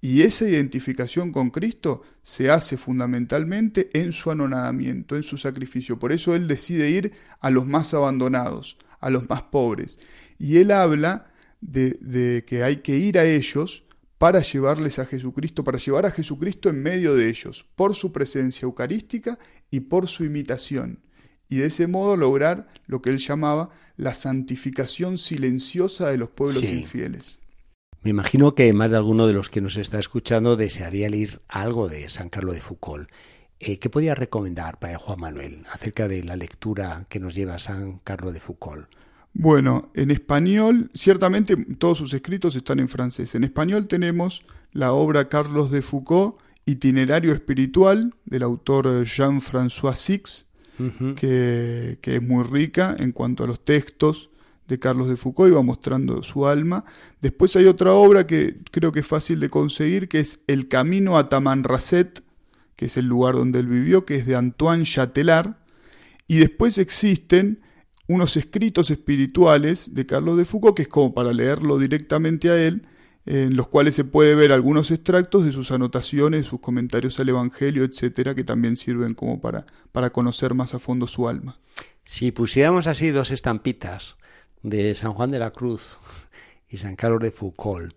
Y 0.00 0.22
esa 0.22 0.48
identificación 0.48 1.30
con 1.30 1.50
Cristo 1.50 2.02
se 2.22 2.50
hace 2.50 2.78
fundamentalmente 2.78 3.90
en 3.92 4.12
su 4.12 4.30
anonadamiento, 4.30 5.14
en 5.14 5.22
su 5.22 5.36
sacrificio. 5.36 5.98
Por 5.98 6.12
eso 6.12 6.34
Él 6.34 6.48
decide 6.48 6.88
ir 6.88 7.12
a 7.38 7.50
los 7.50 7.66
más 7.66 7.92
abandonados, 7.92 8.78
a 8.98 9.10
los 9.10 9.28
más 9.28 9.42
pobres. 9.42 9.98
Y 10.38 10.56
Él 10.56 10.70
habla 10.70 11.30
de, 11.60 12.44
que 12.46 12.62
hay 12.62 12.76
que 12.76 12.96
ir 12.96 13.18
a 13.18 13.26
ellos 13.26 13.84
para 14.16 14.40
llevarles 14.40 14.98
a 14.98 15.06
Jesucristo, 15.06 15.64
para 15.64 15.78
llevar 15.78 16.06
a 16.06 16.10
Jesucristo 16.10 16.70
en 16.70 16.82
medio 16.82 17.14
de 17.14 17.28
ellos, 17.28 17.66
por 17.74 17.94
su 17.94 18.10
presencia 18.12 18.64
eucarística 18.64 19.38
y 19.70 19.80
por 19.80 20.08
su 20.08 20.24
imitación. 20.24 21.00
Y 21.50 21.56
de 21.56 21.66
ese 21.66 21.86
modo 21.88 22.16
lograr 22.16 22.68
lo 22.86 23.02
que 23.02 23.10
él 23.10 23.18
llamaba 23.18 23.68
la 23.96 24.14
santificación 24.14 25.18
silenciosa 25.18 26.08
de 26.08 26.16
los 26.16 26.30
pueblos 26.30 26.62
infieles. 26.62 27.40
Me 28.02 28.10
imagino 28.10 28.54
que 28.54 28.72
más 28.72 28.90
de 28.90 28.96
alguno 28.96 29.26
de 29.26 29.34
los 29.34 29.50
que 29.50 29.60
nos 29.60 29.76
está 29.76 29.98
escuchando 29.98 30.56
desearía 30.56 31.10
leer 31.10 31.42
algo 31.48 31.88
de 31.88 32.08
San 32.08 32.30
Carlos 32.30 32.54
de 32.54 32.62
Foucault. 32.62 33.10
Eh, 33.58 33.78
¿Qué 33.78 33.90
podría 33.90 34.14
recomendar 34.14 34.78
para 34.78 34.96
Juan 34.96 35.20
Manuel 35.20 35.64
acerca 35.70 36.08
de 36.08 36.24
la 36.24 36.34
lectura 36.34 37.04
que 37.10 37.20
nos 37.20 37.34
lleva 37.34 37.58
San 37.58 37.98
Carlos 37.98 38.32
de 38.32 38.40
Foucault? 38.40 38.88
Bueno, 39.34 39.90
en 39.94 40.10
español, 40.10 40.90
ciertamente 40.94 41.56
todos 41.56 41.98
sus 41.98 42.14
escritos 42.14 42.56
están 42.56 42.80
en 42.80 42.88
francés. 42.88 43.34
En 43.34 43.44
español 43.44 43.86
tenemos 43.86 44.44
la 44.72 44.92
obra 44.92 45.28
Carlos 45.28 45.70
de 45.70 45.82
Foucault, 45.82 46.38
Itinerario 46.64 47.32
Espiritual, 47.32 48.14
del 48.24 48.44
autor 48.44 49.04
Jean-François 49.04 49.94
Six, 49.94 50.49
que, 51.16 51.98
es 52.02 52.22
muy 52.22 52.44
rica 52.44 52.96
en 52.98 53.12
cuanto 53.12 53.44
a 53.44 53.46
los 53.46 53.64
textos 53.64 54.30
de 54.68 54.78
Carlos 54.78 55.08
de 55.08 55.16
Foucault, 55.16 55.50
iba 55.50 55.62
mostrando 55.62 56.22
su 56.22 56.46
alma. 56.46 56.84
Después 57.20 57.56
hay 57.56 57.66
otra 57.66 57.92
obra 57.92 58.26
que 58.26 58.58
creo 58.70 58.92
que 58.92 59.00
es 59.00 59.06
fácil 59.06 59.40
de 59.40 59.50
conseguir, 59.50 60.08
que 60.08 60.20
es 60.20 60.44
El 60.46 60.68
Camino 60.68 61.18
a 61.18 61.28
Tamanrasset, 61.28 62.22
que 62.76 62.86
es 62.86 62.96
el 62.96 63.06
lugar 63.06 63.34
donde 63.34 63.58
él 63.58 63.66
vivió, 63.66 64.06
que 64.06 64.14
es 64.14 64.26
de 64.26 64.36
Antoine 64.36 64.84
Chatelard. 64.84 65.56
Y 66.28 66.38
después 66.38 66.78
existen 66.78 67.60
unos 68.06 68.36
escritos 68.36 68.90
espirituales 68.90 69.94
de 69.94 70.06
Carlos 70.06 70.36
de 70.36 70.44
Foucault, 70.44 70.76
que 70.76 70.82
es 70.82 70.88
como 70.88 71.14
para 71.14 71.32
leerlo 71.32 71.78
directamente 71.78 72.50
a 72.50 72.56
él, 72.56 72.86
en 73.26 73.56
los 73.56 73.68
cuales 73.68 73.94
se 73.94 74.04
puede 74.04 74.34
ver 74.34 74.52
algunos 74.52 74.90
extractos 74.90 75.44
de 75.44 75.52
sus 75.52 75.70
anotaciones, 75.70 76.46
sus 76.46 76.60
comentarios 76.60 77.20
al 77.20 77.28
Evangelio, 77.28 77.84
etcétera, 77.84 78.34
que 78.34 78.44
también 78.44 78.76
sirven 78.76 79.14
como 79.14 79.40
para, 79.40 79.66
para 79.92 80.10
conocer 80.10 80.54
más 80.54 80.74
a 80.74 80.78
fondo 80.78 81.06
su 81.06 81.28
alma. 81.28 81.58
Si 82.04 82.32
pusiéramos 82.32 82.86
así 82.86 83.10
dos 83.10 83.30
estampitas 83.30 84.16
de 84.62 84.94
San 84.94 85.12
Juan 85.12 85.30
de 85.30 85.38
la 85.38 85.52
Cruz 85.52 85.98
y 86.68 86.78
San 86.78 86.96
Carlos 86.96 87.20
de 87.20 87.30
Foucault, 87.30 87.94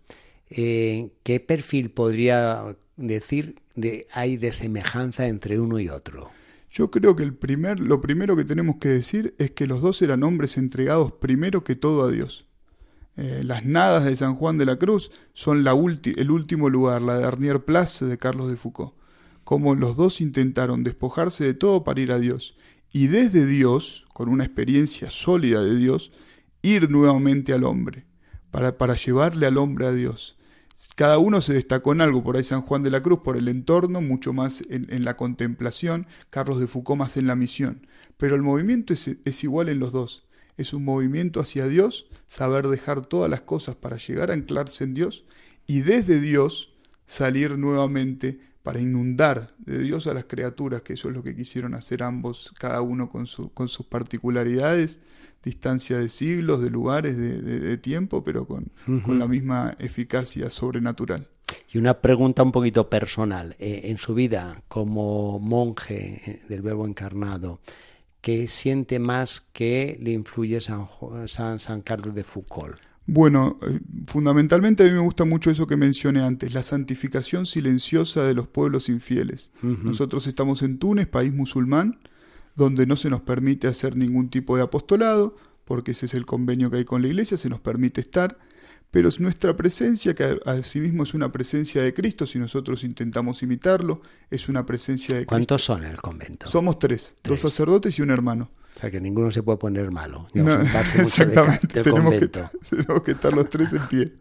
eh, 0.50 1.10
¿qué 1.24 1.40
perfil 1.40 1.90
podría 1.90 2.76
decir 2.96 3.62
de, 3.76 4.08
hay 4.14 4.38
de 4.38 4.52
semejanza 4.52 5.28
entre 5.28 5.60
uno 5.60 5.80
y 5.80 5.90
otro? 5.90 6.30
Yo 6.70 6.92
creo 6.92 7.16
que 7.16 7.24
el 7.24 7.36
primer, 7.36 7.80
lo 7.80 8.02
primero 8.02 8.36
que 8.36 8.46
tenemos 8.46 8.78
que 8.78 8.90
decir 8.90 9.36
es 9.38 9.52
que 9.52 9.68
los 9.68 9.82
dos 9.82 10.02
eran 10.02 10.24
hombres 10.24 10.58
entregados 10.58 11.14
primero 11.14 11.64
que 11.64 11.76
todo 11.76 12.04
a 12.04 12.12
Dios. 12.12 12.48
Eh, 13.16 13.42
las 13.44 13.64
nadas 13.64 14.06
de 14.06 14.16
San 14.16 14.36
Juan 14.36 14.58
de 14.58 14.66
la 14.66 14.78
Cruz 14.78 15.12
son 15.34 15.66
el 15.68 16.32
último 16.32 16.70
lugar, 16.70 17.02
la 17.02 17.18
de 17.18 17.26
Arnier 17.26 17.64
Place 17.64 18.06
de 18.06 18.18
Carlos 18.18 18.50
de 18.50 18.56
Foucault. 18.56 18.94
Como 19.44 19.76
los 19.76 19.96
dos 19.96 20.22
intentaron 20.22 20.84
despojarse 20.84 21.44
de 21.44 21.54
todo 21.54 21.84
para 21.84 22.02
ir 22.02 22.12
a 22.12 22.20
Dios. 22.20 22.56
Y 22.92 23.08
desde 23.08 23.46
Dios, 23.46 24.06
con 24.14 24.30
una 24.30 24.46
experiencia 24.46 25.10
sólida 25.12 25.64
de 25.64 25.76
Dios, 25.76 26.12
ir 26.62 26.90
nuevamente 26.90 27.54
al 27.54 27.66
hombre, 27.66 28.06
para, 28.52 28.78
para 28.78 28.96
llevarle 28.96 29.46
al 29.46 29.58
hombre 29.58 29.88
a 29.88 29.94
Dios. 29.94 30.38
Cada 30.96 31.18
uno 31.18 31.42
se 31.42 31.54
destacó 31.54 31.94
en 31.94 32.02
algo, 32.02 32.24
por 32.24 32.36
ahí 32.38 32.44
San 32.44 32.62
Juan 32.62 32.84
de 32.84 32.92
la 32.92 33.02
Cruz 33.02 33.20
por 33.24 33.38
el 33.38 33.48
entorno, 33.48 34.02
mucho 34.02 34.34
más 34.34 34.64
en, 34.70 35.04
la 35.04 35.16
contemplación, 35.16 36.08
Carlos 36.30 36.60
de 36.60 36.68
Foucault 36.68 37.00
más 37.00 37.18
en 37.18 37.28
la 37.28 37.36
misión. 37.36 37.88
Pero 38.18 38.36
el 38.36 38.42
movimiento 38.42 38.94
es 38.94 39.44
igual 39.44 39.70
en 39.70 39.80
los 39.80 39.92
dos. 39.92 40.26
Es 40.58 40.74
un 40.74 40.86
movimiento 40.86 41.40
hacia 41.40 41.68
Dios, 41.68 42.08
saber 42.28 42.68
dejar 42.68 43.06
todas 43.06 43.30
las 43.30 43.42
cosas 43.42 43.76
para 43.76 43.98
llegar 43.98 44.32
a 44.32 44.34
anclarse 44.34 44.84
en 44.84 44.94
Dios 44.94 45.26
y 45.66 45.82
desde 45.82 46.20
Dios 46.20 46.74
salir 47.06 47.58
nuevamente 47.58 48.40
para 48.64 48.80
inundar 48.80 49.54
de 49.58 49.80
Dios 49.80 50.08
a 50.08 50.14
las 50.14 50.24
criaturas, 50.24 50.82
que 50.82 50.94
eso 50.94 51.10
es 51.10 51.16
lo 51.16 51.22
que 51.22 51.36
quisieron 51.36 51.76
hacer 51.76 52.02
ambos, 52.02 52.54
cada 52.58 52.82
uno 52.82 53.10
con, 53.10 53.28
su, 53.28 53.52
con 53.54 53.68
sus 53.68 53.86
particularidades, 53.86 55.00
distancia 55.44 55.98
de 55.98 56.08
siglos, 56.08 56.62
de 56.62 56.70
lugares, 56.70 57.18
de, 57.18 57.78
tiempo, 57.78 58.24
pero 58.24 58.48
con, 58.48 58.72
con, 59.04 59.20
la 59.20 59.28
misma 59.28 59.76
eficacia 59.80 60.50
sobrenatural. 60.50 61.28
Y 61.74 61.78
una 61.78 62.00
pregunta 62.00 62.42
un 62.44 62.54
poquito 62.54 62.90
personal. 62.90 63.56
Eh, 63.60 63.82
en 63.86 63.98
su 63.98 64.14
vida 64.14 64.64
como 64.70 65.40
monje 65.40 66.42
del 66.48 66.62
Verbo 66.62 66.88
encarnado, 66.88 67.60
¿qué 68.24 68.48
siente 68.48 69.00
más 69.00 69.42
que 69.52 70.00
le 70.02 70.12
influye 70.12 70.62
San, 70.62 70.88
San, 71.28 71.60
San 71.60 71.82
Carlos 71.82 72.16
de 72.16 72.24
Foucault? 72.24 72.80
Bueno, 73.06 73.60
eh, 73.68 73.82
fundamentalmente 74.08 74.84
a 74.84 74.86
mí 74.86 74.94
me 74.94 75.00
gusta 75.00 75.26
mucho 75.26 75.52
eso 75.52 75.68
que 75.68 75.76
mencioné 75.76 76.22
antes, 76.22 76.54
la 76.54 76.64
santificación 76.64 77.46
silenciosa 77.46 78.24
de 78.24 78.34
los 78.34 78.48
pueblos 78.48 78.88
infieles. 78.88 79.52
Nosotros 79.62 80.26
estamos 80.26 80.62
en 80.62 80.80
Túnez, 80.80 81.06
país 81.06 81.34
musulmán, 81.34 82.00
donde 82.56 82.88
no 82.88 82.96
se 82.96 83.10
nos 83.10 83.22
permite 83.22 83.68
hacer 83.68 83.98
ningún 83.98 84.30
tipo 84.30 84.56
de 84.56 84.64
apostolado, 84.64 85.36
porque 85.66 85.92
ese 85.92 86.06
es 86.06 86.14
el 86.14 86.26
convenio 86.26 86.72
que 86.72 86.78
hay 86.78 86.86
con 86.86 87.02
la 87.02 87.10
iglesia, 87.10 87.38
se 87.38 87.50
nos 87.50 87.60
permite 87.60 88.00
estar, 88.00 88.40
pero 88.94 89.10
es 89.10 89.20
nuestra 89.20 89.58
presencia, 89.58 90.14
que 90.14 90.40
asimismo 90.46 91.02
es 91.02 91.16
una 91.16 91.32
presencia 91.32 91.82
de 91.82 91.96
Cristo, 91.96 92.28
si 92.28 92.38
nosotros 92.38 92.84
intentamos 92.84 93.42
imitarlo, 93.42 94.04
es 94.30 94.50
una 94.50 94.68
presencia 94.68 95.16
de 95.16 95.22
Cristo. 95.22 95.30
¿Cuántos 95.30 95.64
son 95.66 95.84
en 95.84 95.90
el 95.90 96.00
convento? 96.00 96.48
Somos 96.48 96.78
tres, 96.78 97.16
dos 97.24 97.40
sacerdotes 97.40 97.98
y 97.98 98.04
un 98.04 98.12
hermano. 98.12 98.52
O 98.76 98.80
sea 98.80 98.92
que 98.92 99.02
ninguno 99.02 99.32
se 99.32 99.42
puede 99.42 99.58
poner 99.58 99.90
malo. 99.90 100.28
exactamente, 100.32 101.82
tenemos, 101.82 102.14
Que, 102.14 102.28
tenemos, 102.70 103.02
que, 103.04 103.12
estar 103.14 103.34
los 103.34 103.50
tres 103.50 103.74
en 103.74 103.88
pie. 103.88 104.14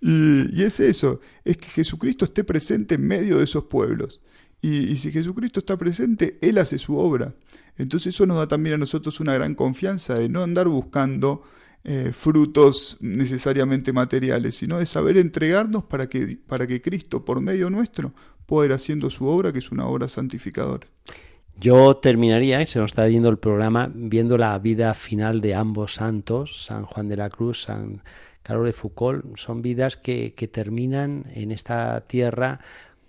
Y, 0.00 0.60
y, 0.60 0.64
es 0.64 0.80
eso, 0.80 1.20
es 1.44 1.58
que 1.58 1.68
Jesucristo 1.68 2.24
esté 2.24 2.42
presente 2.42 2.96
en 2.96 3.06
medio 3.06 3.38
de 3.38 3.44
esos 3.44 3.66
pueblos. 3.66 4.20
Y, 4.60 4.96
si 4.98 5.12
Jesucristo 5.12 5.60
está 5.60 5.76
presente, 5.76 6.38
Él 6.42 6.58
hace 6.58 6.76
su 6.78 6.96
obra. 6.96 7.36
Entonces 7.78 8.16
eso 8.16 8.26
nos 8.26 8.36
da 8.36 8.48
también 8.48 8.74
a 8.74 8.78
nosotros 8.78 9.20
una 9.20 9.34
gran 9.34 9.54
confianza 9.54 10.14
de 10.14 10.28
no 10.28 10.42
andar 10.42 10.66
buscando 10.66 11.44
eh, 11.84 12.12
frutos 12.12 12.96
necesariamente 13.00 13.92
materiales, 13.92 14.56
sino 14.56 14.78
de 14.78 14.86
saber 14.86 15.18
entregarnos 15.18 15.84
para 15.84 16.08
que, 16.08 16.38
para 16.46 16.66
que 16.66 16.80
Cristo, 16.80 17.24
por 17.24 17.40
medio 17.40 17.70
nuestro, 17.70 18.12
pueda 18.46 18.66
ir 18.66 18.72
haciendo 18.72 19.10
su 19.10 19.26
obra, 19.26 19.52
que 19.52 19.58
es 19.58 19.70
una 19.72 19.86
obra 19.86 20.08
santificadora. 20.08 20.86
Yo 21.56 21.96
terminaría, 21.96 22.64
se 22.66 22.78
nos 22.78 22.92
está 22.92 23.08
yendo 23.08 23.28
el 23.28 23.38
programa, 23.38 23.90
viendo 23.94 24.38
la 24.38 24.58
vida 24.58 24.94
final 24.94 25.40
de 25.40 25.54
ambos 25.54 25.94
santos, 25.94 26.64
San 26.64 26.84
Juan 26.84 27.08
de 27.08 27.16
la 27.16 27.30
Cruz, 27.30 27.62
San 27.62 28.02
Carlos 28.42 28.66
de 28.66 28.72
Foucault. 28.72 29.36
Son 29.36 29.60
vidas 29.60 29.96
que, 29.96 30.34
que 30.34 30.48
terminan 30.48 31.26
en 31.34 31.52
esta 31.52 32.00
tierra 32.02 32.60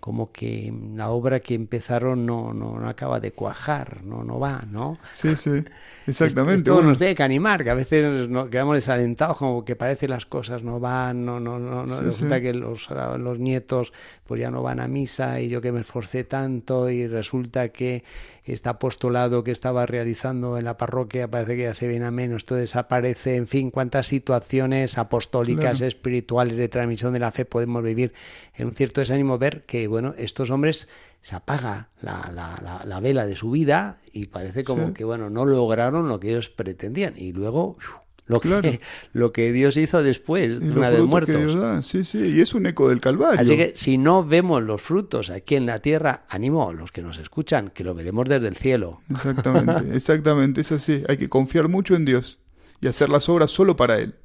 como 0.04 0.34
que 0.34 0.74
la 0.96 1.12
obra 1.12 1.40
que 1.40 1.54
empezaron 1.54 2.26
no, 2.26 2.54
no, 2.54 2.78
no 2.78 2.90
acaba 2.90 3.22
de 3.22 3.32
cuajar, 3.32 4.04
no, 4.04 4.22
no 4.22 4.38
va, 4.38 4.62
¿no? 4.70 4.98
Sí, 5.14 5.34
sí, 5.38 5.64
exactamente. 6.08 6.70
Esto 6.70 6.82
nos 6.82 6.98
tiene 6.98 7.16
que 7.16 7.24
animar, 7.24 7.64
que 7.64 7.70
a 7.70 7.74
veces 7.74 8.28
nos 8.28 8.50
quedamos 8.50 8.76
desalentados, 8.76 9.38
como 9.38 9.64
que 9.64 9.78
parece 9.78 10.10
las 10.10 10.26
cosas 10.26 10.62
no 10.62 10.82
van, 10.82 11.26
no, 11.26 11.40
no, 11.40 11.58
no, 11.58 11.86
no 11.86 12.02
resulta 12.02 12.42
que 12.42 12.54
los, 12.54 12.90
los 12.90 13.40
nietos 13.40 13.94
pues 14.26 14.42
ya 14.42 14.52
no 14.52 14.62
van 14.62 14.82
a 14.82 14.90
misa 14.90 15.40
y 15.40 15.48
yo 15.48 15.62
que 15.62 15.72
me 15.72 15.80
esforcé 15.80 16.26
tanto 16.26 16.90
y 16.90 17.08
resulta 17.08 17.70
que 17.70 18.04
este 18.46 18.68
apostolado 18.68 19.44
que 19.44 19.52
estaba 19.52 19.86
realizando 19.86 20.58
en 20.58 20.66
la 20.66 20.76
parroquia 20.76 21.30
parece 21.30 21.56
que 21.56 21.64
ya 21.64 21.76
se 21.76 21.88
viene 21.88 22.06
a 22.06 22.12
menos, 22.12 22.46
todo 22.46 22.60
desaparece, 22.60 23.38
en 23.38 23.48
fin, 23.48 23.72
cuántas 23.72 24.08
situaciones 24.08 24.98
apostólicas, 24.98 25.80
espirituales, 25.80 26.58
de 26.58 26.68
transmisión 26.68 27.14
de 27.14 27.20
la 27.20 27.32
fe 27.32 27.46
podemos 27.46 27.84
vivir 27.84 28.14
en 28.56 28.68
un 28.68 28.74
cierto 28.74 29.00
desánimo, 29.00 29.38
ver 29.38 29.64
que, 29.64 29.88
bueno, 29.94 30.16
estos 30.18 30.50
hombres 30.50 30.88
se 31.22 31.36
apaga 31.36 31.90
la, 32.02 32.32
la, 32.34 32.82
la, 32.84 33.00
vela 33.00 33.28
de 33.28 33.36
su 33.36 33.52
vida 33.52 34.00
y 34.12 34.26
parece 34.26 34.64
como 34.64 34.92
que, 34.92 35.04
bueno, 35.04 35.30
no 35.30 35.46
lograron 35.46 36.10
lo 36.10 36.20
que 36.20 36.32
ellos 36.32 36.50
pretendían 36.50 37.14
y 37.16 37.32
luego 37.32 37.78
lo 38.26 38.40
que, 38.40 38.80
lo 39.14 39.32
que 39.32 39.52
Dios 39.52 39.78
hizo 39.78 40.02
después, 40.02 40.60
una 40.62 40.90
vez 40.90 41.02
muertos. 41.02 41.86
Sí, 41.86 42.04
sí, 42.04 42.18
y 42.18 42.42
es 42.42 42.56
un 42.56 42.66
eco 42.66 42.90
del 42.90 43.00
Calvario. 43.00 43.40
Así 43.40 43.56
que 43.56 43.74
si 43.76 44.00
no 44.00 44.26
vemos 44.26 44.64
los 44.64 44.82
frutos 44.82 45.30
aquí 45.30 45.56
en 45.56 45.68
la 45.68 45.80
tierra, 45.80 46.26
animo 46.28 46.68
a 46.68 46.74
los 46.74 46.92
que 46.92 47.04
nos 47.04 47.20
escuchan, 47.20 47.70
que 47.70 47.84
lo 47.84 47.94
veremos 47.94 48.28
desde 48.28 48.48
el 48.48 48.56
cielo. 48.56 49.02
Exactamente, 49.12 49.84
exactamente, 49.96 50.62
es 50.62 50.72
así. 50.72 51.04
Hay 51.08 51.18
que 51.18 51.30
confiar 51.30 51.68
mucho 51.70 51.96
en 51.96 52.06
Dios 52.06 52.40
y 52.82 52.88
hacer 52.88 53.10
las 53.10 53.30
obras 53.30 53.52
solo 53.52 53.76
para 53.76 54.00
Él. 54.00 54.16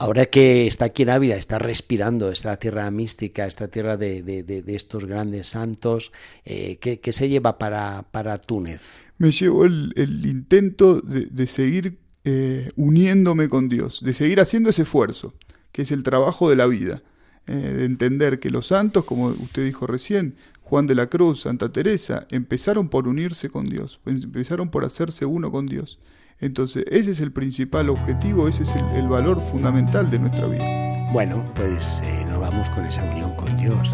Ahora 0.00 0.26
que 0.26 0.68
está 0.68 0.86
aquí 0.86 1.02
en 1.02 1.10
Ávila, 1.10 1.34
está 1.34 1.58
respirando 1.58 2.30
esta 2.30 2.56
tierra 2.56 2.88
mística, 2.92 3.46
esta 3.46 3.66
tierra 3.66 3.96
de, 3.96 4.22
de, 4.22 4.62
estos 4.68 5.04
grandes 5.06 5.48
santos, 5.48 6.12
eh, 6.44 6.78
¿qué, 6.78 7.12
se 7.12 7.28
lleva 7.28 7.58
para, 7.58 8.04
para 8.12 8.38
Túnez? 8.38 8.92
Me 9.18 9.32
llevó 9.32 9.64
el, 9.64 9.92
el 9.96 10.24
intento 10.24 11.00
de, 11.00 11.46
seguir 11.48 11.98
eh, 12.24 12.70
uniéndome 12.76 13.48
con 13.48 13.68
Dios, 13.68 14.00
de 14.04 14.12
seguir 14.12 14.38
haciendo 14.38 14.70
ese 14.70 14.82
esfuerzo, 14.82 15.34
que 15.72 15.82
es 15.82 15.90
el 15.90 16.04
trabajo 16.04 16.48
de 16.48 16.54
la 16.54 16.66
vida, 16.66 17.02
eh, 17.48 17.54
de 17.54 17.84
entender 17.84 18.38
que 18.38 18.50
los 18.50 18.68
santos, 18.68 19.04
como 19.04 19.28
usted 19.30 19.64
dijo 19.64 19.88
recién, 19.88 20.36
Juan 20.62 20.86
de 20.86 20.94
la 20.94 21.08
Cruz, 21.08 21.40
Santa 21.40 21.72
Teresa, 21.72 22.28
empezaron 22.30 22.88
por 22.88 23.08
unirse 23.08 23.50
con 23.50 23.68
Dios, 23.68 23.98
empezaron 24.06 24.70
por 24.70 24.84
hacerse 24.84 25.24
uno 25.24 25.50
con 25.50 25.66
Dios. 25.66 25.98
Entonces, 26.40 26.84
ese 26.90 27.12
es 27.12 27.20
el 27.20 27.32
principal 27.32 27.88
objetivo, 27.88 28.48
ese 28.48 28.62
es 28.62 28.72
el, 28.94 29.08
valor 29.08 29.40
fundamental 29.40 30.10
de 30.10 30.18
nuestra 30.18 30.46
vida. 30.46 31.08
Bueno, 31.12 31.42
pues 31.54 32.00
eh, 32.04 32.24
nos 32.28 32.40
vamos 32.40 32.68
con 32.70 32.84
esa 32.84 33.02
unión 33.04 33.34
con 33.36 33.56
Dios. 33.56 33.90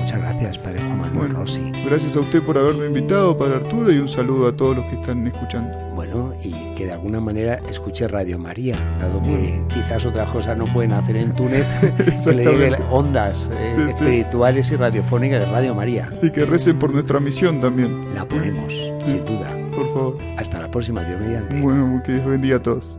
muchas 0.00 0.20
gracias, 0.20 0.58
Padre 0.58 0.80
Juan 0.80 1.00
Manuel 1.00 1.30
Rossi. 1.30 1.72
Gracias 1.84 2.16
a 2.16 2.20
usted 2.20 2.42
por 2.42 2.56
haberme 2.56 2.86
invitado, 2.86 3.36
Padre 3.36 3.56
Arturo, 3.56 3.90
y 3.90 3.98
un 3.98 4.08
saludo 4.08 4.48
a 4.48 4.56
todos 4.56 4.76
los 4.76 4.86
que 4.86 4.94
están 4.94 5.26
escuchando 5.26 5.86
bueno, 5.96 6.34
y 6.44 6.52
que 6.74 6.84
de 6.84 6.92
alguna 6.92 7.20
manera 7.20 7.58
escuche 7.70 8.06
Radio 8.06 8.38
María, 8.38 8.76
dado 9.00 9.22
que 9.22 9.62
quizás 9.72 10.04
otras 10.04 10.28
cosas 10.28 10.56
no 10.56 10.66
pueden 10.66 10.92
hacer 10.92 11.16
en 11.16 11.34
Túnez, 11.34 11.66
que 12.24 12.32
le 12.34 12.76
ondas 12.90 13.48
eh, 13.50 13.86
espirituales 13.90 14.70
y 14.70 14.76
radiofónicas 14.76 15.46
de 15.46 15.50
Radio 15.50 15.74
María. 15.74 16.10
Y 16.22 16.30
que 16.30 16.44
recen 16.44 16.78
por 16.78 16.92
nuestra 16.92 17.18
misión 17.18 17.62
también. 17.62 18.14
La 18.14 18.28
ponemos, 18.28 18.74
sin 19.06 19.24
duda. 19.24 19.50
Por 19.74 19.86
favor. 19.94 20.18
Hasta 20.36 20.60
la 20.60 20.65
próxima, 20.76 21.02
Dios 21.04 21.20
mediante. 21.20 21.60
Bueno, 21.60 22.02
que 22.04 22.12
Dios 22.12 22.26
bendiga 22.26 22.56
a 22.56 22.62
todos. 22.62 22.98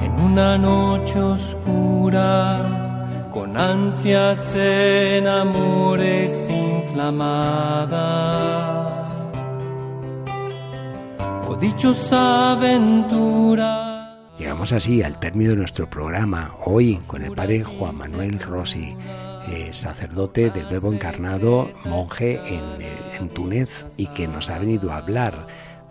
En 0.00 0.12
una 0.20 0.56
noche 0.56 1.20
oscura, 1.20 2.62
con 3.32 3.56
ansias 3.56 4.54
en 4.54 5.26
amores 5.26 6.48
inflamadas 6.48 7.86
dichosa 11.60 12.52
aventura. 12.52 14.18
Llegamos 14.38 14.72
así 14.72 15.02
al 15.02 15.18
término 15.18 15.52
de 15.52 15.56
nuestro 15.56 15.88
programa, 15.88 16.54
hoy 16.66 16.96
con 17.06 17.22
el 17.22 17.32
padre 17.32 17.64
Juan 17.64 17.96
Manuel 17.96 18.38
Rossi, 18.38 18.94
eh, 19.48 19.70
sacerdote 19.72 20.50
del 20.50 20.66
Verbo 20.66 20.92
Encarnado, 20.92 21.70
monje 21.86 22.38
en, 22.46 22.82
en 23.18 23.28
Túnez 23.30 23.86
y 23.96 24.08
que 24.08 24.28
nos 24.28 24.50
ha 24.50 24.58
venido 24.58 24.92
a 24.92 24.98
hablar 24.98 25.46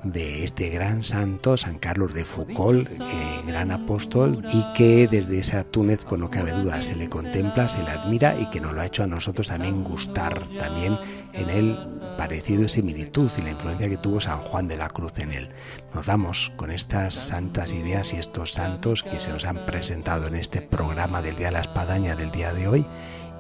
de 0.06 0.44
este 0.44 0.70
gran 0.70 1.04
santo, 1.04 1.58
San 1.58 1.80
Carlos 1.80 2.14
de 2.14 2.24
Foucault, 2.24 2.88
eh, 2.90 3.42
gran 3.46 3.72
apóstol, 3.72 4.46
y 4.54 4.64
que 4.74 5.08
desde 5.08 5.40
esa 5.40 5.64
Túnez, 5.64 6.06
pues 6.08 6.22
no 6.22 6.30
cabe 6.30 6.52
duda, 6.52 6.82
se 6.82 6.96
le 6.96 7.10
contempla, 7.10 7.68
se 7.68 7.82
le 7.82 7.90
admira 7.90 8.40
y 8.40 8.50
que 8.50 8.62
nos 8.62 8.74
lo 8.74 8.82
ha 8.82 8.86
hecho 8.86 9.04
a 9.04 9.08
nosotros 9.08 9.48
también 9.48 9.84
gustar 9.84 10.48
también 10.60 10.98
en 11.34 11.50
él 11.50 11.78
parecido 12.18 12.64
y 12.64 12.70
similitud 12.70 13.32
y 13.38 13.42
la 13.42 13.52
influencia 13.52 13.90
que 13.90 13.98
tuvo 13.98 14.22
San 14.22 14.40
Juan 14.40 14.68
de 14.68 14.78
la 14.78 14.90
Cruz 14.90 15.18
en 15.20 15.32
él. 15.32 15.50
Nos 15.94 16.06
vamos 16.06 16.52
con 16.56 16.72
estas 16.72 17.16
santas 17.16 17.74
ideas 17.74 18.14
y 18.14 18.18
estos 18.18 18.54
santos 18.54 19.04
que 19.04 19.20
se 19.20 19.32
nos 19.32 19.46
han 19.46 19.66
presentado 19.66 20.28
en 20.28 20.36
este 20.36 20.62
programa 20.62 21.22
del 21.22 21.36
Día 21.36 21.48
de 21.48 21.54
la 21.54 21.62
Espadaña 21.62 22.16
del 22.16 22.32
día 22.32 22.54
de 22.54 22.68
hoy 22.68 22.86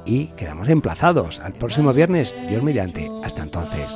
y 0.05 0.27
quedamos 0.37 0.67
emplazados 0.69 1.39
al 1.39 1.53
próximo 1.53 1.93
viernes, 1.93 2.35
Dios 2.49 2.63
mediante. 2.63 3.09
Hasta 3.23 3.43
entonces. 3.43 3.95